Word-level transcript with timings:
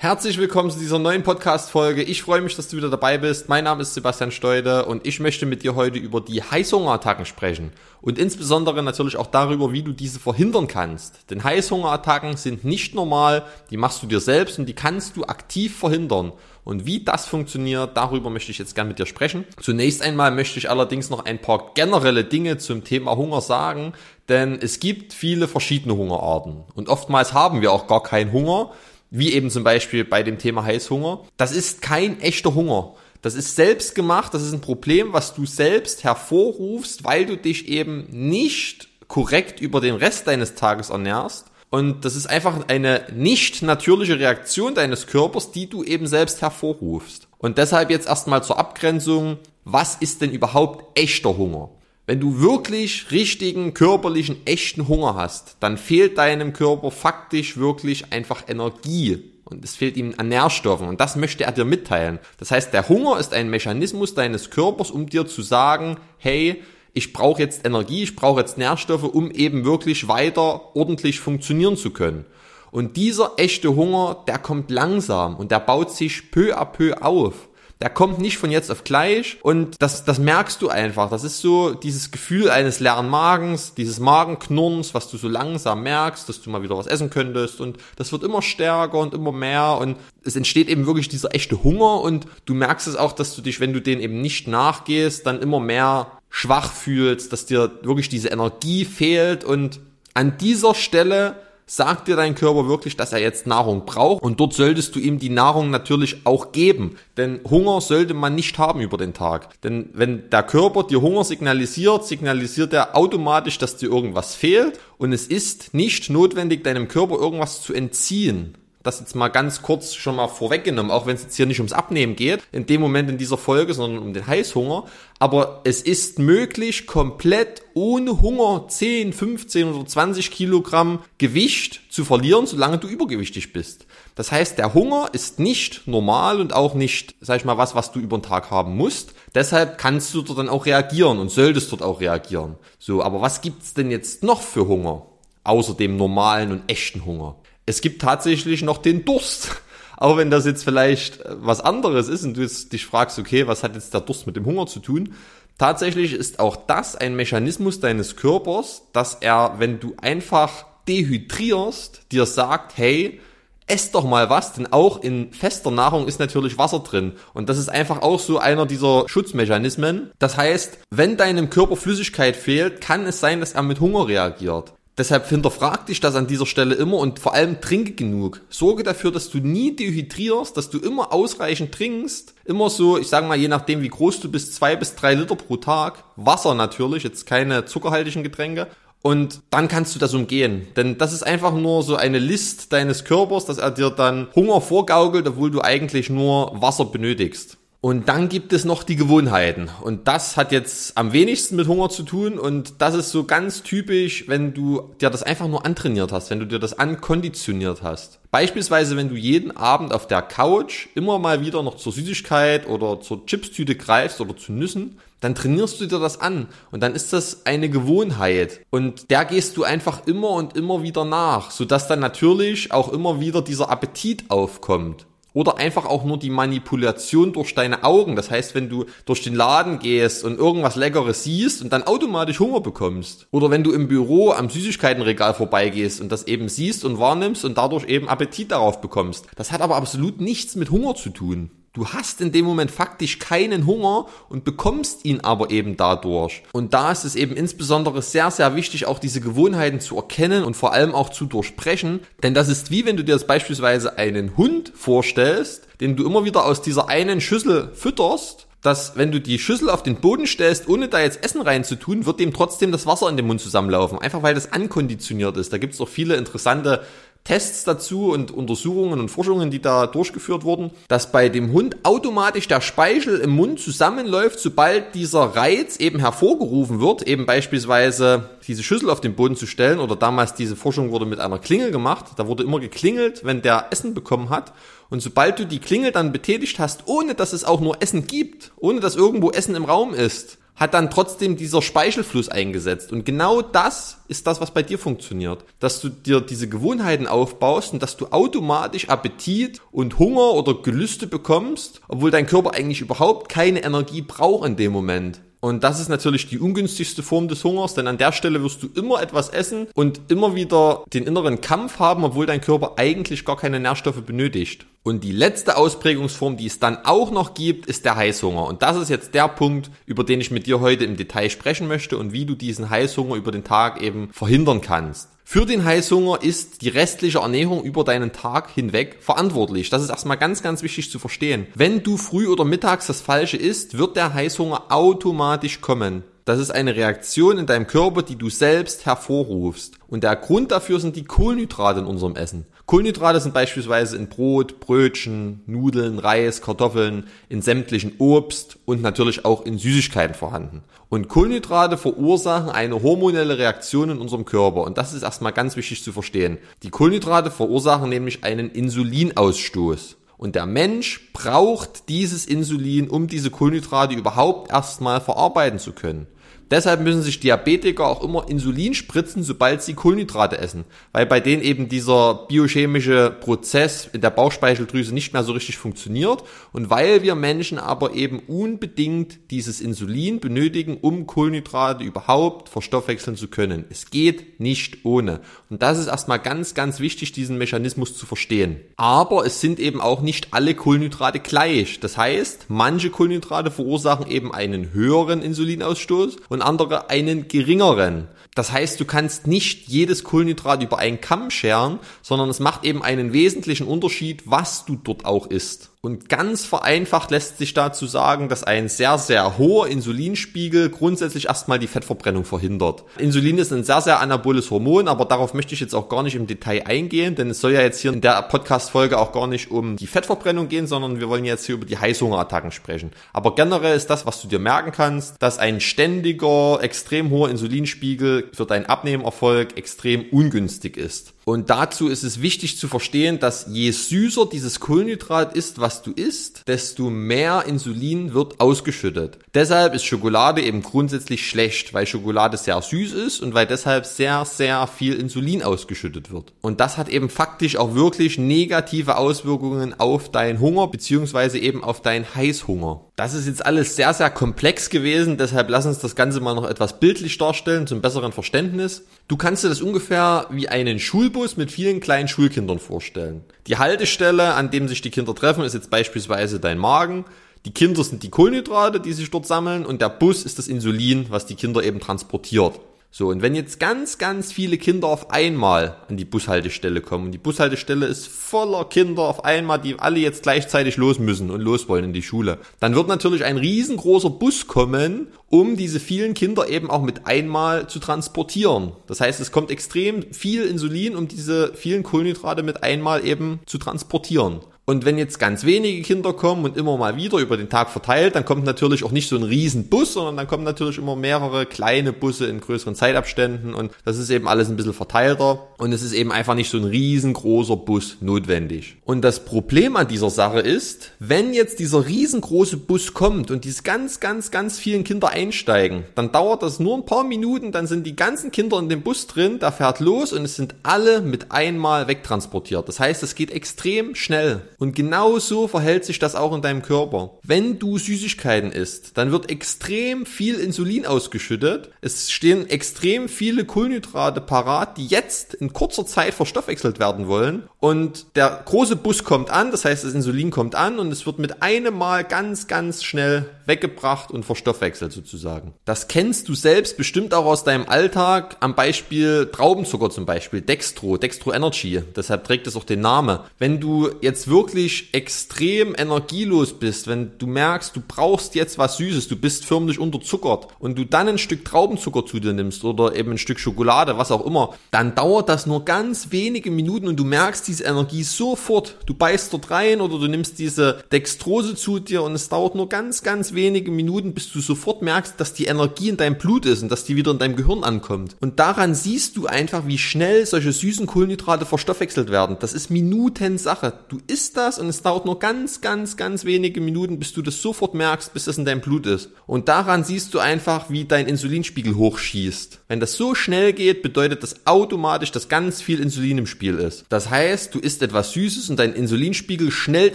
Herzlich 0.00 0.38
willkommen 0.38 0.70
zu 0.70 0.78
dieser 0.78 1.00
neuen 1.00 1.24
Podcast-Folge. 1.24 2.04
Ich 2.04 2.22
freue 2.22 2.40
mich, 2.40 2.54
dass 2.54 2.68
du 2.68 2.76
wieder 2.76 2.88
dabei 2.88 3.18
bist. 3.18 3.48
Mein 3.48 3.64
Name 3.64 3.82
ist 3.82 3.94
Sebastian 3.94 4.30
Steude 4.30 4.84
und 4.84 5.04
ich 5.04 5.18
möchte 5.18 5.44
mit 5.44 5.64
dir 5.64 5.74
heute 5.74 5.98
über 5.98 6.20
die 6.20 6.40
Heißhungerattacken 6.40 7.26
sprechen. 7.26 7.72
Und 8.00 8.16
insbesondere 8.16 8.80
natürlich 8.84 9.16
auch 9.16 9.26
darüber, 9.26 9.72
wie 9.72 9.82
du 9.82 9.90
diese 9.90 10.20
verhindern 10.20 10.68
kannst. 10.68 11.28
Denn 11.30 11.42
Heißhungerattacken 11.42 12.36
sind 12.36 12.64
nicht 12.64 12.94
normal, 12.94 13.44
die 13.70 13.76
machst 13.76 14.00
du 14.00 14.06
dir 14.06 14.20
selbst 14.20 14.60
und 14.60 14.66
die 14.66 14.74
kannst 14.74 15.16
du 15.16 15.24
aktiv 15.24 15.76
verhindern. 15.76 16.32
Und 16.62 16.86
wie 16.86 17.02
das 17.02 17.26
funktioniert, 17.26 17.96
darüber 17.96 18.30
möchte 18.30 18.52
ich 18.52 18.58
jetzt 18.58 18.76
gerne 18.76 18.90
mit 18.90 19.00
dir 19.00 19.06
sprechen. 19.06 19.46
Zunächst 19.60 20.00
einmal 20.02 20.30
möchte 20.30 20.60
ich 20.60 20.70
allerdings 20.70 21.10
noch 21.10 21.24
ein 21.24 21.42
paar 21.42 21.72
generelle 21.74 22.22
Dinge 22.22 22.58
zum 22.58 22.84
Thema 22.84 23.16
Hunger 23.16 23.40
sagen, 23.40 23.94
denn 24.28 24.60
es 24.62 24.78
gibt 24.78 25.12
viele 25.12 25.48
verschiedene 25.48 25.96
Hungerarten. 25.96 26.62
Und 26.76 26.88
oftmals 26.88 27.32
haben 27.32 27.62
wir 27.62 27.72
auch 27.72 27.88
gar 27.88 28.04
keinen 28.04 28.30
Hunger 28.30 28.70
wie 29.10 29.32
eben 29.32 29.50
zum 29.50 29.64
Beispiel 29.64 30.04
bei 30.04 30.22
dem 30.22 30.38
Thema 30.38 30.64
Heißhunger. 30.64 31.24
Das 31.36 31.52
ist 31.52 31.82
kein 31.82 32.20
echter 32.20 32.54
Hunger. 32.54 32.94
Das 33.22 33.34
ist 33.34 33.56
selbst 33.56 33.94
gemacht, 33.94 34.32
das 34.32 34.42
ist 34.42 34.52
ein 34.52 34.60
Problem, 34.60 35.12
was 35.12 35.34
du 35.34 35.44
selbst 35.44 36.04
hervorrufst, 36.04 37.04
weil 37.04 37.26
du 37.26 37.36
dich 37.36 37.68
eben 37.68 38.06
nicht 38.10 38.88
korrekt 39.08 39.60
über 39.60 39.80
den 39.80 39.96
Rest 39.96 40.28
deines 40.28 40.54
Tages 40.54 40.90
ernährst. 40.90 41.46
Und 41.70 42.04
das 42.04 42.16
ist 42.16 42.28
einfach 42.28 42.68
eine 42.68 43.02
nicht 43.12 43.62
natürliche 43.62 44.18
Reaktion 44.18 44.74
deines 44.74 45.06
Körpers, 45.06 45.50
die 45.50 45.68
du 45.68 45.82
eben 45.82 46.06
selbst 46.06 46.40
hervorrufst. 46.40 47.28
Und 47.38 47.58
deshalb 47.58 47.90
jetzt 47.90 48.08
erstmal 48.08 48.42
zur 48.42 48.58
Abgrenzung, 48.58 49.38
was 49.64 49.96
ist 49.96 50.22
denn 50.22 50.30
überhaupt 50.30 50.98
echter 50.98 51.36
Hunger? 51.36 51.70
Wenn 52.08 52.20
du 52.20 52.40
wirklich 52.40 53.10
richtigen, 53.10 53.74
körperlichen, 53.74 54.38
echten 54.46 54.88
Hunger 54.88 55.14
hast, 55.14 55.58
dann 55.60 55.76
fehlt 55.76 56.16
deinem 56.16 56.54
Körper 56.54 56.90
faktisch 56.90 57.58
wirklich 57.58 58.14
einfach 58.14 58.44
Energie. 58.48 59.24
Und 59.44 59.62
es 59.62 59.76
fehlt 59.76 59.98
ihm 59.98 60.14
an 60.16 60.30
Nährstoffen. 60.30 60.88
Und 60.88 61.02
das 61.02 61.16
möchte 61.16 61.44
er 61.44 61.52
dir 61.52 61.66
mitteilen. 61.66 62.18
Das 62.38 62.50
heißt, 62.50 62.72
der 62.72 62.88
Hunger 62.88 63.18
ist 63.18 63.34
ein 63.34 63.50
Mechanismus 63.50 64.14
deines 64.14 64.48
Körpers, 64.48 64.90
um 64.90 65.06
dir 65.06 65.26
zu 65.26 65.42
sagen, 65.42 65.98
hey, 66.16 66.62
ich 66.94 67.12
brauche 67.12 67.42
jetzt 67.42 67.66
Energie, 67.66 68.04
ich 68.04 68.16
brauche 68.16 68.40
jetzt 68.40 68.56
Nährstoffe, 68.56 69.04
um 69.04 69.30
eben 69.30 69.66
wirklich 69.66 70.08
weiter 70.08 70.74
ordentlich 70.74 71.20
funktionieren 71.20 71.76
zu 71.76 71.90
können. 71.90 72.24
Und 72.70 72.96
dieser 72.96 73.32
echte 73.36 73.76
Hunger, 73.76 74.24
der 74.26 74.38
kommt 74.38 74.70
langsam 74.70 75.36
und 75.36 75.50
der 75.50 75.60
baut 75.60 75.90
sich 75.90 76.30
peu 76.30 76.58
à 76.58 76.64
peu 76.64 76.94
auf. 77.02 77.47
Der 77.80 77.90
kommt 77.90 78.18
nicht 78.18 78.38
von 78.38 78.50
jetzt 78.50 78.70
auf 78.70 78.82
gleich. 78.82 79.38
Und 79.42 79.76
das, 79.80 80.04
das 80.04 80.18
merkst 80.18 80.60
du 80.60 80.68
einfach. 80.68 81.10
Das 81.10 81.22
ist 81.22 81.40
so 81.40 81.74
dieses 81.74 82.10
Gefühl 82.10 82.50
eines 82.50 82.80
leeren 82.80 83.08
Magens, 83.08 83.74
dieses 83.74 84.00
Magenknurrens, 84.00 84.94
was 84.94 85.10
du 85.10 85.16
so 85.16 85.28
langsam 85.28 85.84
merkst, 85.84 86.28
dass 86.28 86.42
du 86.42 86.50
mal 86.50 86.62
wieder 86.62 86.76
was 86.76 86.88
essen 86.88 87.10
könntest. 87.10 87.60
Und 87.60 87.78
das 87.96 88.10
wird 88.10 88.24
immer 88.24 88.42
stärker 88.42 88.98
und 88.98 89.14
immer 89.14 89.30
mehr. 89.30 89.78
Und 89.80 89.96
es 90.24 90.34
entsteht 90.34 90.68
eben 90.68 90.86
wirklich 90.86 91.08
dieser 91.08 91.34
echte 91.34 91.62
Hunger. 91.62 92.00
Und 92.00 92.26
du 92.46 92.54
merkst 92.54 92.88
es 92.88 92.96
auch, 92.96 93.12
dass 93.12 93.36
du 93.36 93.42
dich, 93.42 93.60
wenn 93.60 93.72
du 93.72 93.80
den 93.80 94.00
eben 94.00 94.20
nicht 94.20 94.48
nachgehst, 94.48 95.24
dann 95.26 95.40
immer 95.40 95.60
mehr 95.60 96.18
schwach 96.30 96.72
fühlst, 96.72 97.32
dass 97.32 97.46
dir 97.46 97.70
wirklich 97.82 98.08
diese 98.08 98.28
Energie 98.28 98.84
fehlt. 98.84 99.44
Und 99.44 99.80
an 100.14 100.36
dieser 100.36 100.74
Stelle 100.74 101.36
sagt 101.68 102.08
dir 102.08 102.16
dein 102.16 102.34
Körper 102.34 102.68
wirklich, 102.68 102.96
dass 102.96 103.12
er 103.12 103.20
jetzt 103.20 103.46
Nahrung 103.46 103.84
braucht 103.86 104.22
und 104.22 104.40
dort 104.40 104.54
solltest 104.54 104.96
du 104.96 104.98
ihm 104.98 105.18
die 105.18 105.30
Nahrung 105.30 105.70
natürlich 105.70 106.22
auch 106.24 106.52
geben. 106.52 106.96
Denn 107.16 107.40
Hunger 107.48 107.80
sollte 107.80 108.14
man 108.14 108.34
nicht 108.34 108.58
haben 108.58 108.80
über 108.80 108.96
den 108.96 109.14
Tag. 109.14 109.60
Denn 109.62 109.90
wenn 109.92 110.28
der 110.30 110.42
Körper 110.42 110.82
dir 110.82 111.00
Hunger 111.00 111.24
signalisiert, 111.24 112.06
signalisiert 112.06 112.72
er 112.72 112.96
automatisch, 112.96 113.58
dass 113.58 113.76
dir 113.76 113.88
irgendwas 113.88 114.34
fehlt 114.34 114.80
und 114.96 115.12
es 115.12 115.26
ist 115.26 115.74
nicht 115.74 116.10
notwendig, 116.10 116.64
deinem 116.64 116.88
Körper 116.88 117.16
irgendwas 117.16 117.62
zu 117.62 117.72
entziehen 117.72 118.57
das 118.82 119.00
jetzt 119.00 119.16
mal 119.16 119.28
ganz 119.28 119.62
kurz 119.62 119.94
schon 119.94 120.16
mal 120.16 120.28
vorweggenommen, 120.28 120.92
auch 120.92 121.06
wenn 121.06 121.16
es 121.16 121.22
jetzt 121.22 121.36
hier 121.36 121.46
nicht 121.46 121.58
ums 121.58 121.72
Abnehmen 121.72 122.14
geht, 122.14 122.42
in 122.52 122.66
dem 122.66 122.80
Moment 122.80 123.10
in 123.10 123.18
dieser 123.18 123.36
Folge, 123.36 123.74
sondern 123.74 124.02
um 124.02 124.14
den 124.14 124.26
Heißhunger. 124.26 124.84
Aber 125.18 125.62
es 125.64 125.82
ist 125.82 126.18
möglich, 126.18 126.86
komplett 126.86 127.62
ohne 127.74 128.20
Hunger 128.20 128.66
10, 128.68 129.12
15 129.12 129.72
oder 129.72 129.86
20 129.86 130.30
Kilogramm 130.30 131.00
Gewicht 131.18 131.80
zu 131.90 132.04
verlieren, 132.04 132.46
solange 132.46 132.78
du 132.78 132.86
übergewichtig 132.86 133.52
bist. 133.52 133.86
Das 134.14 134.30
heißt, 134.32 134.58
der 134.58 134.74
Hunger 134.74 135.10
ist 135.12 135.38
nicht 135.40 135.86
normal 135.86 136.40
und 136.40 136.52
auch 136.52 136.74
nicht, 136.74 137.16
sag 137.20 137.36
ich 137.38 137.44
mal, 137.44 137.58
was, 137.58 137.74
was 137.74 137.92
du 137.92 137.98
über 137.98 138.16
den 138.18 138.22
Tag 138.22 138.50
haben 138.50 138.76
musst. 138.76 139.14
Deshalb 139.34 139.78
kannst 139.78 140.14
du 140.14 140.22
dort 140.22 140.38
dann 140.38 140.48
auch 140.48 140.66
reagieren 140.66 141.18
und 141.18 141.30
solltest 141.30 141.70
dort 141.72 141.82
auch 141.82 142.00
reagieren. 142.00 142.56
So, 142.78 143.02
aber 143.02 143.20
was 143.20 143.40
gibt's 143.40 143.74
denn 143.74 143.90
jetzt 143.90 144.22
noch 144.22 144.40
für 144.40 144.66
Hunger? 144.68 145.06
Außer 145.44 145.74
dem 145.74 145.96
normalen 145.96 146.52
und 146.52 146.70
echten 146.70 147.04
Hunger 147.04 147.36
es 147.68 147.82
gibt 147.82 148.00
tatsächlich 148.00 148.62
noch 148.62 148.78
den 148.78 149.04
Durst. 149.04 149.50
Auch 149.98 150.16
wenn 150.16 150.30
das 150.30 150.46
jetzt 150.46 150.64
vielleicht 150.64 151.20
äh, 151.20 151.36
was 151.40 151.60
anderes 151.60 152.08
ist 152.08 152.24
und 152.24 152.36
du 152.36 152.40
jetzt 152.40 152.72
dich 152.72 152.86
fragst, 152.86 153.18
okay, 153.18 153.46
was 153.46 153.62
hat 153.62 153.74
jetzt 153.74 153.92
der 153.92 154.00
Durst 154.00 154.26
mit 154.26 154.36
dem 154.36 154.46
Hunger 154.46 154.66
zu 154.66 154.80
tun? 154.80 155.14
Tatsächlich 155.58 156.12
ist 156.12 156.38
auch 156.38 156.56
das 156.56 156.94
ein 156.94 157.16
Mechanismus 157.16 157.80
deines 157.80 158.16
Körpers, 158.16 158.82
dass 158.92 159.16
er, 159.16 159.56
wenn 159.58 159.80
du 159.80 159.94
einfach 160.00 160.66
dehydrierst, 160.86 162.12
dir 162.12 162.26
sagt, 162.26 162.78
hey, 162.78 163.20
ess 163.66 163.90
doch 163.90 164.04
mal 164.04 164.30
was, 164.30 164.52
denn 164.52 164.72
auch 164.72 165.02
in 165.02 165.32
fester 165.32 165.72
Nahrung 165.72 166.06
ist 166.06 166.20
natürlich 166.20 166.56
Wasser 166.58 166.78
drin. 166.78 167.14
Und 167.34 167.48
das 167.48 167.58
ist 167.58 167.68
einfach 167.68 168.00
auch 168.02 168.20
so 168.20 168.38
einer 168.38 168.66
dieser 168.66 169.04
Schutzmechanismen. 169.08 170.12
Das 170.20 170.36
heißt, 170.36 170.78
wenn 170.90 171.16
deinem 171.16 171.50
Körper 171.50 171.76
Flüssigkeit 171.76 172.36
fehlt, 172.36 172.80
kann 172.80 173.04
es 173.04 173.20
sein, 173.20 173.40
dass 173.40 173.52
er 173.52 173.62
mit 173.62 173.80
Hunger 173.80 174.06
reagiert. 174.06 174.72
Deshalb 174.98 175.28
hinterfrag 175.28 175.86
dich 175.86 176.00
das 176.00 176.16
an 176.16 176.26
dieser 176.26 176.44
Stelle 176.44 176.74
immer 176.74 176.96
und 176.96 177.20
vor 177.20 177.32
allem 177.32 177.60
trinke 177.60 177.92
genug. 177.92 178.40
Sorge 178.50 178.82
dafür, 178.82 179.12
dass 179.12 179.30
du 179.30 179.38
nie 179.38 179.76
dehydrierst, 179.76 180.56
dass 180.56 180.70
du 180.70 180.78
immer 180.78 181.12
ausreichend 181.12 181.72
trinkst. 181.72 182.34
Immer 182.44 182.68
so, 182.68 182.98
ich 182.98 183.06
sage 183.06 183.28
mal, 183.28 183.38
je 183.38 183.46
nachdem 183.46 183.80
wie 183.80 183.88
groß 183.88 184.18
du 184.18 184.28
bist, 184.28 184.56
zwei 184.56 184.74
bis 184.74 184.96
drei 184.96 185.14
Liter 185.14 185.36
pro 185.36 185.56
Tag. 185.56 186.02
Wasser 186.16 186.54
natürlich, 186.54 187.04
jetzt 187.04 187.26
keine 187.26 187.64
zuckerhaltigen 187.64 188.24
Getränke. 188.24 188.66
Und 189.00 189.42
dann 189.50 189.68
kannst 189.68 189.94
du 189.94 190.00
das 190.00 190.14
umgehen. 190.14 190.66
Denn 190.76 190.98
das 190.98 191.12
ist 191.12 191.22
einfach 191.22 191.54
nur 191.54 191.84
so 191.84 191.94
eine 191.94 192.18
List 192.18 192.72
deines 192.72 193.04
Körpers, 193.04 193.44
dass 193.44 193.58
er 193.58 193.70
dir 193.70 193.90
dann 193.90 194.26
Hunger 194.34 194.60
vorgaukelt, 194.60 195.28
obwohl 195.28 195.52
du 195.52 195.60
eigentlich 195.60 196.10
nur 196.10 196.60
Wasser 196.60 196.86
benötigst. 196.86 197.57
Und 197.80 198.08
dann 198.08 198.28
gibt 198.28 198.52
es 198.52 198.64
noch 198.64 198.82
die 198.82 198.96
Gewohnheiten. 198.96 199.70
Und 199.82 200.08
das 200.08 200.36
hat 200.36 200.50
jetzt 200.50 200.98
am 200.98 201.12
wenigsten 201.12 201.54
mit 201.54 201.68
Hunger 201.68 201.88
zu 201.88 202.02
tun. 202.02 202.36
Und 202.36 202.80
das 202.82 202.96
ist 202.96 203.10
so 203.10 203.22
ganz 203.22 203.62
typisch, 203.62 204.26
wenn 204.26 204.52
du 204.52 204.90
dir 205.00 205.10
das 205.10 205.22
einfach 205.22 205.46
nur 205.46 205.64
antrainiert 205.64 206.10
hast, 206.10 206.30
wenn 206.30 206.40
du 206.40 206.46
dir 206.46 206.58
das 206.58 206.76
ankonditioniert 206.76 207.82
hast. 207.82 208.18
Beispielsweise, 208.32 208.96
wenn 208.96 209.08
du 209.08 209.14
jeden 209.14 209.56
Abend 209.56 209.94
auf 209.94 210.08
der 210.08 210.22
Couch 210.22 210.88
immer 210.96 211.20
mal 211.20 211.40
wieder 211.40 211.62
noch 211.62 211.76
zur 211.76 211.92
Süßigkeit 211.92 212.66
oder 212.66 213.00
zur 213.00 213.24
Chipstüte 213.26 213.76
greifst 213.76 214.20
oder 214.20 214.36
zu 214.36 214.52
Nüssen, 214.52 214.98
dann 215.20 215.36
trainierst 215.36 215.80
du 215.80 215.86
dir 215.86 216.00
das 216.00 216.20
an. 216.20 216.48
Und 216.72 216.82
dann 216.82 216.96
ist 216.96 217.12
das 217.12 217.46
eine 217.46 217.68
Gewohnheit. 217.68 218.60
Und 218.70 219.10
der 219.10 219.24
gehst 219.24 219.56
du 219.56 219.62
einfach 219.62 220.04
immer 220.08 220.30
und 220.30 220.56
immer 220.56 220.82
wieder 220.82 221.04
nach, 221.04 221.52
sodass 221.52 221.86
dann 221.86 222.00
natürlich 222.00 222.72
auch 222.72 222.92
immer 222.92 223.20
wieder 223.20 223.40
dieser 223.40 223.70
Appetit 223.70 224.30
aufkommt. 224.30 225.07
Oder 225.34 225.58
einfach 225.58 225.84
auch 225.84 226.04
nur 226.04 226.18
die 226.18 226.30
Manipulation 226.30 227.32
durch 227.32 227.54
deine 227.54 227.84
Augen. 227.84 228.16
Das 228.16 228.30
heißt, 228.30 228.54
wenn 228.54 228.68
du 228.68 228.86
durch 229.04 229.22
den 229.22 229.34
Laden 229.34 229.78
gehst 229.78 230.24
und 230.24 230.38
irgendwas 230.38 230.76
Leckeres 230.76 231.24
siehst 231.24 231.62
und 231.62 231.72
dann 231.72 231.82
automatisch 231.82 232.40
Hunger 232.40 232.60
bekommst. 232.60 233.28
Oder 233.30 233.50
wenn 233.50 233.62
du 233.62 233.72
im 233.72 233.88
Büro 233.88 234.32
am 234.32 234.50
Süßigkeitenregal 234.50 235.34
vorbeigehst 235.34 236.00
und 236.00 236.10
das 236.10 236.26
eben 236.26 236.48
siehst 236.48 236.84
und 236.84 236.98
wahrnimmst 236.98 237.44
und 237.44 237.58
dadurch 237.58 237.84
eben 237.86 238.08
Appetit 238.08 238.50
darauf 238.50 238.80
bekommst. 238.80 239.26
Das 239.36 239.52
hat 239.52 239.60
aber 239.60 239.76
absolut 239.76 240.20
nichts 240.20 240.56
mit 240.56 240.70
Hunger 240.70 240.94
zu 240.94 241.10
tun. 241.10 241.50
Du 241.78 241.86
hast 241.86 242.20
in 242.20 242.32
dem 242.32 242.44
Moment 242.44 242.72
faktisch 242.72 243.20
keinen 243.20 243.64
Hunger 243.64 244.06
und 244.28 244.42
bekommst 244.42 245.04
ihn 245.04 245.20
aber 245.20 245.52
eben 245.52 245.76
dadurch. 245.76 246.42
Und 246.50 246.74
da 246.74 246.90
ist 246.90 247.04
es 247.04 247.14
eben 247.14 247.36
insbesondere 247.36 248.02
sehr, 248.02 248.32
sehr 248.32 248.56
wichtig, 248.56 248.86
auch 248.86 248.98
diese 248.98 249.20
Gewohnheiten 249.20 249.78
zu 249.78 249.94
erkennen 249.94 250.42
und 250.42 250.56
vor 250.56 250.72
allem 250.72 250.92
auch 250.92 251.10
zu 251.10 251.26
durchbrechen. 251.26 252.00
Denn 252.24 252.34
das 252.34 252.48
ist 252.48 252.72
wie 252.72 252.84
wenn 252.84 252.96
du 252.96 253.04
dir 253.04 253.12
jetzt 253.12 253.28
beispielsweise 253.28 253.96
einen 253.96 254.36
Hund 254.36 254.72
vorstellst, 254.74 255.68
den 255.80 255.94
du 255.94 256.04
immer 256.04 256.24
wieder 256.24 256.46
aus 256.46 256.62
dieser 256.62 256.88
einen 256.88 257.20
Schüssel 257.20 257.70
fütterst 257.74 258.48
dass 258.60 258.96
wenn 258.96 259.12
du 259.12 259.20
die 259.20 259.38
Schüssel 259.38 259.70
auf 259.70 259.82
den 259.82 260.00
Boden 260.00 260.26
stellst, 260.26 260.68
ohne 260.68 260.88
da 260.88 261.00
jetzt 261.00 261.22
Essen 261.22 261.42
reinzutun, 261.42 262.06
wird 262.06 262.18
dem 262.18 262.32
trotzdem 262.34 262.72
das 262.72 262.86
Wasser 262.86 263.08
in 263.08 263.16
den 263.16 263.26
Mund 263.26 263.40
zusammenlaufen. 263.40 263.98
Einfach 263.98 264.22
weil 264.22 264.34
das 264.34 264.52
ankonditioniert 264.52 265.36
ist. 265.36 265.52
Da 265.52 265.58
gibt's 265.58 265.80
auch 265.80 265.88
viele 265.88 266.16
interessante 266.16 266.84
Tests 267.28 267.64
dazu 267.64 268.10
und 268.10 268.30
Untersuchungen 268.30 268.98
und 269.00 269.10
Forschungen, 269.10 269.50
die 269.50 269.60
da 269.60 269.86
durchgeführt 269.86 270.44
wurden, 270.44 270.70
dass 270.88 271.12
bei 271.12 271.28
dem 271.28 271.52
Hund 271.52 271.76
automatisch 271.82 272.48
der 272.48 272.62
Speichel 272.62 273.18
im 273.18 273.28
Mund 273.28 273.60
zusammenläuft, 273.60 274.40
sobald 274.40 274.94
dieser 274.94 275.36
Reiz 275.36 275.76
eben 275.76 275.98
hervorgerufen 275.98 276.80
wird, 276.80 277.02
eben 277.02 277.26
beispielsweise 277.26 278.30
diese 278.46 278.62
Schüssel 278.62 278.88
auf 278.88 279.02
den 279.02 279.14
Boden 279.14 279.36
zu 279.36 279.44
stellen 279.44 279.78
oder 279.78 279.94
damals 279.94 280.32
diese 280.32 280.56
Forschung 280.56 280.90
wurde 280.90 281.04
mit 281.04 281.20
einer 281.20 281.38
Klingel 281.38 281.70
gemacht, 281.70 282.06
da 282.16 282.26
wurde 282.26 282.44
immer 282.44 282.60
geklingelt, 282.60 283.22
wenn 283.26 283.42
der 283.42 283.66
Essen 283.72 283.92
bekommen 283.92 284.30
hat. 284.30 284.54
Und 284.88 285.00
sobald 285.00 285.38
du 285.38 285.44
die 285.44 285.58
Klingel 285.58 285.92
dann 285.92 286.12
betätigt 286.12 286.58
hast, 286.58 286.84
ohne 286.86 287.14
dass 287.14 287.34
es 287.34 287.44
auch 287.44 287.60
nur 287.60 287.82
Essen 287.82 288.06
gibt, 288.06 288.52
ohne 288.56 288.80
dass 288.80 288.96
irgendwo 288.96 289.32
Essen 289.32 289.54
im 289.54 289.66
Raum 289.66 289.92
ist, 289.92 290.38
hat 290.58 290.74
dann 290.74 290.90
trotzdem 290.90 291.36
dieser 291.36 291.62
Speichelfluss 291.62 292.28
eingesetzt. 292.28 292.92
Und 292.92 293.04
genau 293.04 293.42
das 293.42 293.98
ist 294.08 294.26
das, 294.26 294.40
was 294.40 294.52
bei 294.52 294.62
dir 294.62 294.78
funktioniert. 294.78 295.44
Dass 295.60 295.80
du 295.80 295.88
dir 295.88 296.20
diese 296.20 296.48
Gewohnheiten 296.48 297.06
aufbaust 297.06 297.72
und 297.72 297.82
dass 297.82 297.96
du 297.96 298.08
automatisch 298.08 298.88
Appetit 298.88 299.60
und 299.70 299.98
Hunger 299.98 300.32
oder 300.32 300.54
Gelüste 300.54 301.06
bekommst, 301.06 301.80
obwohl 301.88 302.10
dein 302.10 302.26
Körper 302.26 302.54
eigentlich 302.54 302.80
überhaupt 302.80 303.28
keine 303.28 303.62
Energie 303.62 304.02
braucht 304.02 304.46
in 304.46 304.56
dem 304.56 304.72
Moment. 304.72 305.20
Und 305.40 305.62
das 305.62 305.78
ist 305.78 305.88
natürlich 305.88 306.26
die 306.26 306.38
ungünstigste 306.38 307.02
Form 307.02 307.28
des 307.28 307.44
Hungers, 307.44 307.74
denn 307.74 307.86
an 307.86 307.98
der 307.98 308.12
Stelle 308.12 308.42
wirst 308.42 308.62
du 308.62 308.68
immer 308.74 309.00
etwas 309.00 309.28
essen 309.28 309.68
und 309.74 310.00
immer 310.08 310.34
wieder 310.34 310.84
den 310.92 311.04
inneren 311.04 311.40
Kampf 311.40 311.78
haben, 311.78 312.04
obwohl 312.04 312.26
dein 312.26 312.40
Körper 312.40 312.72
eigentlich 312.76 313.24
gar 313.24 313.36
keine 313.36 313.60
Nährstoffe 313.60 314.02
benötigt. 314.02 314.66
Und 314.82 315.04
die 315.04 315.12
letzte 315.12 315.56
Ausprägungsform, 315.56 316.36
die 316.36 316.46
es 316.46 316.58
dann 316.58 316.78
auch 316.84 317.10
noch 317.10 317.34
gibt, 317.34 317.66
ist 317.66 317.84
der 317.84 317.94
Heißhunger. 317.96 318.46
Und 318.46 318.62
das 318.62 318.76
ist 318.76 318.88
jetzt 318.88 319.14
der 319.14 319.28
Punkt, 319.28 319.70
über 319.86 320.02
den 320.02 320.20
ich 320.20 320.30
mit 320.30 320.46
dir 320.46 320.60
heute 320.60 320.84
im 320.84 320.96
Detail 320.96 321.30
sprechen 321.30 321.68
möchte 321.68 321.98
und 321.98 322.12
wie 322.12 322.24
du 322.24 322.34
diesen 322.34 322.70
Heißhunger 322.70 323.14
über 323.14 323.30
den 323.30 323.44
Tag 323.44 323.82
eben 323.82 324.08
verhindern 324.12 324.60
kannst. 324.60 325.08
Für 325.30 325.44
den 325.44 325.62
Heißhunger 325.62 326.22
ist 326.22 326.62
die 326.62 326.70
restliche 326.70 327.18
Ernährung 327.18 327.62
über 327.62 327.84
deinen 327.84 328.14
Tag 328.14 328.48
hinweg 328.48 328.96
verantwortlich. 329.00 329.68
Das 329.68 329.82
ist 329.82 329.90
erstmal 329.90 330.16
ganz, 330.16 330.42
ganz 330.42 330.62
wichtig 330.62 330.90
zu 330.90 330.98
verstehen. 330.98 331.48
Wenn 331.54 331.82
du 331.82 331.98
früh 331.98 332.28
oder 332.28 332.46
mittags 332.46 332.86
das 332.86 333.02
Falsche 333.02 333.36
isst, 333.36 333.76
wird 333.76 333.96
der 333.96 334.14
Heißhunger 334.14 334.72
automatisch 334.72 335.60
kommen. 335.60 336.02
Das 336.28 336.40
ist 336.40 336.50
eine 336.50 336.76
Reaktion 336.76 337.38
in 337.38 337.46
deinem 337.46 337.66
Körper, 337.66 338.02
die 338.02 338.16
du 338.16 338.28
selbst 338.28 338.84
hervorrufst. 338.84 339.78
Und 339.88 340.04
der 340.04 340.14
Grund 340.14 340.50
dafür 340.52 340.78
sind 340.78 340.94
die 340.94 341.04
Kohlenhydrate 341.04 341.80
in 341.80 341.86
unserem 341.86 342.16
Essen. 342.16 342.44
Kohlenhydrate 342.66 343.18
sind 343.18 343.32
beispielsweise 343.32 343.96
in 343.96 344.10
Brot, 344.10 344.60
Brötchen, 344.60 345.40
Nudeln, 345.46 345.98
Reis, 345.98 346.42
Kartoffeln, 346.42 347.06
in 347.30 347.40
sämtlichen 347.40 347.94
Obst 347.96 348.58
und 348.66 348.82
natürlich 348.82 349.24
auch 349.24 349.46
in 349.46 349.56
Süßigkeiten 349.56 350.14
vorhanden. 350.14 350.64
Und 350.90 351.08
Kohlenhydrate 351.08 351.78
verursachen 351.78 352.50
eine 352.50 352.82
hormonelle 352.82 353.38
Reaktion 353.38 353.88
in 353.88 353.98
unserem 353.98 354.26
Körper. 354.26 354.64
Und 354.64 354.76
das 354.76 354.92
ist 354.92 355.04
erstmal 355.04 355.32
ganz 355.32 355.56
wichtig 355.56 355.82
zu 355.82 355.92
verstehen. 355.92 356.36
Die 356.62 356.68
Kohlenhydrate 356.68 357.30
verursachen 357.30 357.88
nämlich 357.88 358.22
einen 358.22 358.50
Insulinausstoß. 358.50 359.96
Und 360.18 360.34
der 360.34 360.44
Mensch 360.44 361.10
braucht 361.14 361.88
dieses 361.88 362.26
Insulin, 362.26 362.90
um 362.90 363.06
diese 363.06 363.30
Kohlenhydrate 363.30 363.94
überhaupt 363.94 364.50
erstmal 364.50 365.00
verarbeiten 365.00 365.58
zu 365.58 365.72
können. 365.72 366.06
Deshalb 366.50 366.80
müssen 366.80 367.02
sich 367.02 367.20
Diabetiker 367.20 367.86
auch 367.86 368.02
immer 368.02 368.28
Insulin 368.28 368.74
spritzen, 368.74 369.22
sobald 369.22 369.62
sie 369.62 369.74
Kohlenhydrate 369.74 370.38
essen, 370.38 370.64
weil 370.92 371.06
bei 371.06 371.20
denen 371.20 371.42
eben 371.42 371.68
dieser 371.68 372.26
biochemische 372.28 373.10
Prozess 373.20 373.88
in 373.92 374.00
der 374.00 374.10
Bauchspeicheldrüse 374.10 374.94
nicht 374.94 375.12
mehr 375.12 375.24
so 375.24 375.32
richtig 375.32 375.58
funktioniert 375.58 376.24
und 376.52 376.70
weil 376.70 377.02
wir 377.02 377.14
Menschen 377.14 377.58
aber 377.58 377.94
eben 377.94 378.20
unbedingt 378.20 379.30
dieses 379.30 379.60
Insulin 379.60 380.20
benötigen, 380.20 380.78
um 380.80 381.06
Kohlenhydrate 381.06 381.84
überhaupt 381.84 382.48
verstoffwechseln 382.48 383.16
zu 383.16 383.28
können. 383.28 383.64
Es 383.70 383.90
geht 383.90 384.40
nicht 384.40 384.84
ohne. 384.84 385.20
Und 385.50 385.62
das 385.62 385.78
ist 385.78 385.88
erstmal 385.88 386.18
ganz, 386.18 386.54
ganz 386.54 386.80
wichtig, 386.80 387.12
diesen 387.12 387.38
Mechanismus 387.38 387.96
zu 387.96 388.06
verstehen. 388.06 388.60
Aber 388.76 389.26
es 389.26 389.40
sind 389.40 389.58
eben 389.58 389.80
auch 389.80 390.00
nicht 390.00 390.28
alle 390.32 390.54
Kohlenhydrate 390.54 391.20
gleich. 391.20 391.80
Das 391.80 391.96
heißt, 391.96 392.46
manche 392.48 392.90
Kohlenhydrate 392.90 393.50
verursachen 393.50 394.06
eben 394.10 394.32
einen 394.32 394.72
höheren 394.72 395.22
Insulinausstoß 395.22 396.16
und 396.28 396.37
und 396.38 396.42
andere 396.42 396.88
einen 396.90 397.26
geringeren. 397.26 398.08
Das 398.34 398.52
heißt, 398.52 398.78
du 398.78 398.84
kannst 398.84 399.26
nicht 399.26 399.66
jedes 399.66 400.04
Kohlenhydrat 400.04 400.62
über 400.62 400.78
einen 400.78 401.00
Kamm 401.00 401.30
scheren, 401.30 401.80
sondern 402.02 402.28
es 402.28 402.38
macht 402.38 402.64
eben 402.64 402.82
einen 402.84 403.12
wesentlichen 403.12 403.66
Unterschied, 403.66 404.22
was 404.26 404.64
du 404.64 404.76
dort 404.76 405.04
auch 405.04 405.26
isst. 405.26 405.70
Und 405.88 406.10
ganz 406.10 406.44
vereinfacht 406.44 407.10
lässt 407.10 407.38
sich 407.38 407.54
dazu 407.54 407.86
sagen, 407.86 408.28
dass 408.28 408.44
ein 408.44 408.68
sehr, 408.68 408.98
sehr 408.98 409.38
hoher 409.38 409.68
Insulinspiegel 409.68 410.68
grundsätzlich 410.68 411.28
erstmal 411.28 411.58
die 411.58 411.66
Fettverbrennung 411.66 412.26
verhindert. 412.26 412.84
Insulin 412.98 413.38
ist 413.38 413.54
ein 413.54 413.64
sehr, 413.64 413.80
sehr 413.80 413.98
anaboles 414.00 414.50
Hormon, 414.50 414.86
aber 414.86 415.06
darauf 415.06 415.32
möchte 415.32 415.54
ich 415.54 415.60
jetzt 415.60 415.74
auch 415.74 415.88
gar 415.88 416.02
nicht 416.02 416.14
im 416.14 416.26
Detail 416.26 416.66
eingehen, 416.66 417.14
denn 417.14 417.30
es 417.30 417.40
soll 417.40 417.54
ja 417.54 417.62
jetzt 417.62 417.80
hier 417.80 417.90
in 417.90 418.02
der 418.02 418.20
Podcast-Folge 418.20 418.98
auch 418.98 419.12
gar 419.12 419.26
nicht 419.26 419.50
um 419.50 419.76
die 419.76 419.86
Fettverbrennung 419.86 420.48
gehen, 420.48 420.66
sondern 420.66 421.00
wir 421.00 421.08
wollen 421.08 421.24
jetzt 421.24 421.46
hier 421.46 421.54
über 421.54 421.64
die 421.64 421.78
Heißhungerattacken 421.78 422.52
sprechen. 422.52 422.90
Aber 423.14 423.34
generell 423.34 423.74
ist 423.74 423.88
das, 423.88 424.04
was 424.04 424.20
du 424.20 424.28
dir 424.28 424.40
merken 424.40 424.72
kannst, 424.72 425.14
dass 425.22 425.38
ein 425.38 425.58
ständiger, 425.62 426.58
extrem 426.60 427.08
hoher 427.08 427.30
Insulinspiegel 427.30 428.28
für 428.34 428.44
deinen 428.44 428.66
Abnehmerfolg 428.66 429.56
extrem 429.56 430.04
ungünstig 430.10 430.76
ist. 430.76 431.14
Und 431.28 431.50
dazu 431.50 431.88
ist 431.88 432.04
es 432.04 432.22
wichtig 432.22 432.56
zu 432.56 432.68
verstehen, 432.68 433.20
dass 433.20 433.48
je 433.50 433.70
süßer 433.70 434.24
dieses 434.32 434.60
Kohlenhydrat 434.60 435.36
ist, 435.36 435.60
was 435.60 435.82
du 435.82 435.92
isst, 435.92 436.42
desto 436.46 436.88
mehr 436.88 437.44
Insulin 437.46 438.14
wird 438.14 438.40
ausgeschüttet. 438.40 439.18
Deshalb 439.34 439.74
ist 439.74 439.84
Schokolade 439.84 440.40
eben 440.40 440.62
grundsätzlich 440.62 441.28
schlecht, 441.28 441.74
weil 441.74 441.86
Schokolade 441.86 442.38
sehr 442.38 442.62
süß 442.62 442.94
ist 442.94 443.20
und 443.20 443.34
weil 443.34 443.46
deshalb 443.46 443.84
sehr, 443.84 444.24
sehr 444.24 444.66
viel 444.68 444.94
Insulin 444.94 445.42
ausgeschüttet 445.42 446.10
wird. 446.10 446.32
Und 446.40 446.60
das 446.60 446.78
hat 446.78 446.88
eben 446.88 447.10
faktisch 447.10 447.56
auch 447.56 447.74
wirklich 447.74 448.16
negative 448.16 448.96
Auswirkungen 448.96 449.78
auf 449.78 450.10
deinen 450.10 450.40
Hunger 450.40 450.68
beziehungsweise 450.68 451.38
eben 451.38 451.62
auf 451.62 451.82
deinen 451.82 452.06
Heißhunger. 452.14 452.87
Das 452.98 453.14
ist 453.14 453.28
jetzt 453.28 453.46
alles 453.46 453.76
sehr, 453.76 453.94
sehr 453.94 454.10
komplex 454.10 454.70
gewesen, 454.70 455.18
deshalb 455.18 455.50
lass 455.50 455.66
uns 455.66 455.78
das 455.78 455.94
Ganze 455.94 456.18
mal 456.18 456.34
noch 456.34 456.50
etwas 456.50 456.80
bildlich 456.80 457.16
darstellen 457.16 457.68
zum 457.68 457.80
besseren 457.80 458.10
Verständnis. 458.10 458.86
Du 459.06 459.16
kannst 459.16 459.44
dir 459.44 459.48
das 459.48 459.62
ungefähr 459.62 460.26
wie 460.30 460.48
einen 460.48 460.80
Schulbus 460.80 461.36
mit 461.36 461.52
vielen 461.52 461.78
kleinen 461.78 462.08
Schulkindern 462.08 462.58
vorstellen. 462.58 463.22
Die 463.46 463.56
Haltestelle, 463.56 464.34
an 464.34 464.50
dem 464.50 464.66
sich 464.66 464.80
die 464.80 464.90
Kinder 464.90 465.14
treffen, 465.14 465.44
ist 465.44 465.54
jetzt 465.54 465.70
beispielsweise 465.70 466.40
dein 466.40 466.58
Magen. 466.58 467.04
Die 467.44 467.52
Kinder 467.52 467.84
sind 467.84 468.02
die 468.02 468.10
Kohlenhydrate, 468.10 468.80
die 468.80 468.92
sich 468.92 469.08
dort 469.12 469.28
sammeln 469.28 469.64
und 469.64 469.80
der 469.80 469.90
Bus 469.90 470.24
ist 470.24 470.40
das 470.40 470.48
Insulin, 470.48 471.06
was 471.08 471.24
die 471.24 471.36
Kinder 471.36 471.62
eben 471.62 471.78
transportiert. 471.78 472.58
So, 472.90 473.08
und 473.08 473.20
wenn 473.20 473.34
jetzt 473.34 473.60
ganz, 473.60 473.98
ganz 473.98 474.32
viele 474.32 474.56
Kinder 474.56 474.88
auf 474.88 475.10
einmal 475.10 475.76
an 475.88 475.98
die 475.98 476.06
Bushaltestelle 476.06 476.80
kommen 476.80 477.06
und 477.06 477.12
die 477.12 477.18
Bushaltestelle 477.18 477.84
ist 477.84 478.08
voller 478.08 478.64
Kinder 478.64 479.02
auf 479.02 479.26
einmal, 479.26 479.60
die 479.60 479.78
alle 479.78 479.98
jetzt 479.98 480.22
gleichzeitig 480.22 480.78
los 480.78 480.98
müssen 480.98 481.30
und 481.30 481.42
los 481.42 481.68
wollen 481.68 481.84
in 481.84 481.92
die 481.92 482.02
Schule, 482.02 482.38
dann 482.60 482.74
wird 482.74 482.88
natürlich 482.88 483.24
ein 483.24 483.36
riesengroßer 483.36 484.08
Bus 484.08 484.46
kommen, 484.46 485.08
um 485.28 485.56
diese 485.56 485.80
vielen 485.80 486.14
Kinder 486.14 486.48
eben 486.48 486.70
auch 486.70 486.82
mit 486.82 487.06
einmal 487.06 487.68
zu 487.68 487.78
transportieren. 487.78 488.72
Das 488.86 489.02
heißt, 489.02 489.20
es 489.20 489.32
kommt 489.32 489.50
extrem 489.50 490.14
viel 490.14 490.44
Insulin, 490.44 490.96
um 490.96 491.08
diese 491.08 491.52
vielen 491.54 491.82
Kohlenhydrate 491.82 492.42
mit 492.42 492.62
einmal 492.62 493.04
eben 493.04 493.40
zu 493.44 493.58
transportieren. 493.58 494.40
Und 494.68 494.84
wenn 494.84 494.98
jetzt 494.98 495.18
ganz 495.18 495.44
wenige 495.44 495.80
Kinder 495.80 496.12
kommen 496.12 496.44
und 496.44 496.58
immer 496.58 496.76
mal 496.76 496.94
wieder 496.94 497.16
über 497.16 497.38
den 497.38 497.48
Tag 497.48 497.70
verteilt, 497.70 498.14
dann 498.14 498.26
kommt 498.26 498.44
natürlich 498.44 498.84
auch 498.84 498.90
nicht 498.90 499.08
so 499.08 499.16
ein 499.16 499.22
riesen 499.22 499.70
Bus, 499.70 499.94
sondern 499.94 500.18
dann 500.18 500.26
kommen 500.26 500.44
natürlich 500.44 500.76
immer 500.76 500.94
mehrere 500.94 501.46
kleine 501.46 501.94
Busse 501.94 502.26
in 502.26 502.38
größeren 502.38 502.74
Zeitabständen 502.74 503.54
und 503.54 503.72
das 503.86 503.96
ist 503.96 504.10
eben 504.10 504.28
alles 504.28 504.50
ein 504.50 504.56
bisschen 504.56 504.74
verteilter 504.74 505.46
und 505.56 505.72
es 505.72 505.80
ist 505.80 505.94
eben 505.94 506.12
einfach 506.12 506.34
nicht 506.34 506.50
so 506.50 506.58
ein 506.58 506.64
riesengroßer 506.64 507.56
Bus 507.56 507.96
notwendig. 508.02 508.76
Und 508.84 509.00
das 509.06 509.24
Problem 509.24 509.74
an 509.74 509.88
dieser 509.88 510.10
Sache 510.10 510.40
ist, 510.40 510.90
wenn 510.98 511.32
jetzt 511.32 511.60
dieser 511.60 511.86
riesengroße 511.86 512.58
Bus 512.58 512.92
kommt 512.92 513.30
und 513.30 513.46
diese 513.46 513.62
ganz, 513.62 514.00
ganz, 514.00 514.30
ganz 514.30 514.58
vielen 514.58 514.84
Kinder 514.84 515.08
einsteigen, 515.08 515.84
dann 515.94 516.12
dauert 516.12 516.42
das 516.42 516.60
nur 516.60 516.76
ein 516.76 516.84
paar 516.84 517.04
Minuten, 517.04 517.52
dann 517.52 517.66
sind 517.66 517.86
die 517.86 517.96
ganzen 517.96 518.32
Kinder 518.32 518.58
in 518.58 518.68
dem 518.68 518.82
Bus 518.82 519.06
drin, 519.06 519.38
der 519.38 519.50
fährt 519.50 519.80
los 519.80 520.12
und 520.12 520.26
es 520.26 520.36
sind 520.36 520.56
alle 520.62 521.00
mit 521.00 521.32
einmal 521.32 521.88
wegtransportiert. 521.88 522.68
Das 522.68 522.78
heißt, 522.78 523.02
es 523.02 523.14
geht 523.14 523.30
extrem 523.30 523.94
schnell. 523.94 524.42
Und 524.58 524.74
genau 524.74 525.18
so 525.20 525.46
verhält 525.46 525.84
sich 525.84 526.00
das 526.00 526.16
auch 526.16 526.34
in 526.34 526.42
deinem 526.42 526.62
Körper. 526.62 527.18
Wenn 527.22 527.60
du 527.60 527.78
Süßigkeiten 527.78 528.50
isst, 528.50 528.98
dann 528.98 529.12
wird 529.12 529.30
extrem 529.30 530.04
viel 530.04 530.34
Insulin 530.34 530.84
ausgeschüttet. 530.84 531.70
Es 531.80 532.10
stehen 532.10 532.50
extrem 532.50 533.08
viele 533.08 533.44
Kohlenhydrate 533.44 534.20
parat, 534.20 534.76
die 534.76 534.86
jetzt 534.86 535.34
in 535.34 535.52
kurzer 535.52 535.86
Zeit 535.86 536.14
verstoffwechselt 536.14 536.80
werden 536.80 537.06
wollen. 537.06 537.44
Und 537.60 538.16
der 538.16 538.42
große 538.44 538.74
Bus 538.74 539.04
kommt 539.04 539.30
an, 539.30 539.52
das 539.52 539.64
heißt, 539.64 539.84
das 539.84 539.94
Insulin 539.94 540.30
kommt 540.30 540.56
an 540.56 540.80
und 540.80 540.90
es 540.90 541.06
wird 541.06 541.20
mit 541.20 541.40
einem 541.42 541.78
Mal 541.78 542.02
ganz, 542.02 542.48
ganz 542.48 542.82
schnell 542.82 543.26
weggebracht 543.48 544.10
und 544.10 544.24
verstoffwechselt 544.24 544.92
sozusagen. 544.92 545.54
Das 545.64 545.88
kennst 545.88 546.28
du 546.28 546.34
selbst 546.34 546.76
bestimmt 546.76 547.14
auch 547.14 547.24
aus 547.24 547.44
deinem 547.44 547.68
Alltag 547.68 548.36
am 548.40 548.54
Beispiel 548.54 549.30
Traubenzucker 549.32 549.90
zum 549.90 550.06
Beispiel, 550.06 550.42
Dextro, 550.42 550.98
Dextro 550.98 551.32
Energy. 551.32 551.82
Deshalb 551.96 552.24
trägt 552.24 552.46
es 552.46 552.56
auch 552.56 552.64
den 552.64 552.80
Namen. 552.80 553.18
Wenn 553.38 553.58
du 553.58 553.90
jetzt 554.02 554.28
wirklich 554.28 554.92
extrem 554.92 555.74
energielos 555.76 556.52
bist, 556.52 556.86
wenn 556.86 557.12
du 557.18 557.26
merkst, 557.26 557.74
du 557.74 557.80
brauchst 557.86 558.34
jetzt 558.34 558.58
was 558.58 558.76
Süßes, 558.76 559.08
du 559.08 559.16
bist 559.16 559.46
förmlich 559.46 559.78
unterzuckert 559.78 560.48
und 560.58 560.76
du 560.76 560.84
dann 560.84 561.08
ein 561.08 561.18
Stück 561.18 561.44
Traubenzucker 561.44 562.04
zu 562.04 562.20
dir 562.20 562.34
nimmst 562.34 562.64
oder 562.64 562.94
eben 562.94 563.12
ein 563.12 563.18
Stück 563.18 563.40
Schokolade, 563.40 563.96
was 563.96 564.12
auch 564.12 564.26
immer, 564.26 564.54
dann 564.70 564.94
dauert 564.94 565.28
das 565.28 565.46
nur 565.46 565.64
ganz 565.64 566.08
wenige 566.10 566.50
Minuten 566.50 566.86
und 566.86 566.96
du 566.96 567.04
merkst 567.04 567.48
diese 567.48 567.64
Energie 567.64 568.02
sofort. 568.02 568.76
Du 568.84 568.92
beißt 568.92 569.32
dort 569.32 569.50
rein 569.50 569.80
oder 569.80 569.98
du 569.98 570.06
nimmst 570.06 570.38
diese 570.38 570.84
Dextrose 570.92 571.54
zu 571.54 571.78
dir 571.78 572.02
und 572.02 572.14
es 572.14 572.28
dauert 572.28 572.54
nur 572.54 572.68
ganz, 572.68 573.02
ganz 573.02 573.32
wenige 573.38 573.70
Minuten, 573.70 574.12
bis 574.12 574.30
du 574.32 574.40
sofort 574.40 574.82
merkst, 574.82 575.14
dass 575.16 575.32
die 575.32 575.46
Energie 575.46 575.88
in 575.88 575.96
deinem 575.96 576.18
Blut 576.18 576.44
ist 576.44 576.62
und 576.62 576.70
dass 576.70 576.84
die 576.84 576.96
wieder 576.96 577.12
in 577.12 577.18
deinem 577.18 577.36
Gehirn 577.36 577.62
ankommt. 577.62 578.16
Und 578.20 578.40
daran 578.40 578.74
siehst 578.74 579.16
du 579.16 579.26
einfach, 579.26 579.66
wie 579.66 579.78
schnell 579.78 580.26
solche 580.26 580.52
süßen 580.52 580.86
Kohlenhydrate 580.86 581.46
verstoffwechselt 581.46 582.10
werden. 582.10 582.36
Das 582.40 582.52
ist 582.52 582.70
Minuten 582.70 583.38
Sache. 583.38 583.72
Du 583.88 583.98
isst 584.08 584.36
das 584.36 584.58
und 584.58 584.68
es 584.68 584.82
dauert 584.82 585.06
nur 585.06 585.20
ganz, 585.20 585.60
ganz, 585.60 585.96
ganz 585.96 586.24
wenige 586.24 586.60
Minuten, 586.60 586.98
bis 586.98 587.12
du 587.12 587.22
das 587.22 587.40
sofort 587.40 587.74
merkst, 587.74 588.12
bis 588.12 588.24
das 588.24 588.38
in 588.38 588.44
deinem 588.44 588.60
Blut 588.60 588.86
ist. 588.86 589.10
Und 589.26 589.48
daran 589.48 589.84
siehst 589.84 590.12
du 590.14 590.18
einfach, 590.18 590.68
wie 590.68 590.84
dein 590.84 591.06
Insulinspiegel 591.06 591.76
hochschießt. 591.76 592.60
Wenn 592.66 592.80
das 592.80 592.94
so 592.94 593.14
schnell 593.14 593.52
geht, 593.52 593.82
bedeutet 593.82 594.22
das 594.24 594.46
automatisch, 594.46 595.12
dass 595.12 595.28
ganz 595.28 595.62
viel 595.62 595.80
Insulin 595.80 596.18
im 596.18 596.26
Spiel 596.26 596.58
ist. 596.58 596.84
Das 596.88 597.08
heißt, 597.08 597.54
du 597.54 597.60
isst 597.60 597.82
etwas 597.82 598.12
Süßes 598.12 598.50
und 598.50 598.58
dein 598.58 598.74
Insulinspiegel 598.74 599.50
schnellt 599.50 599.94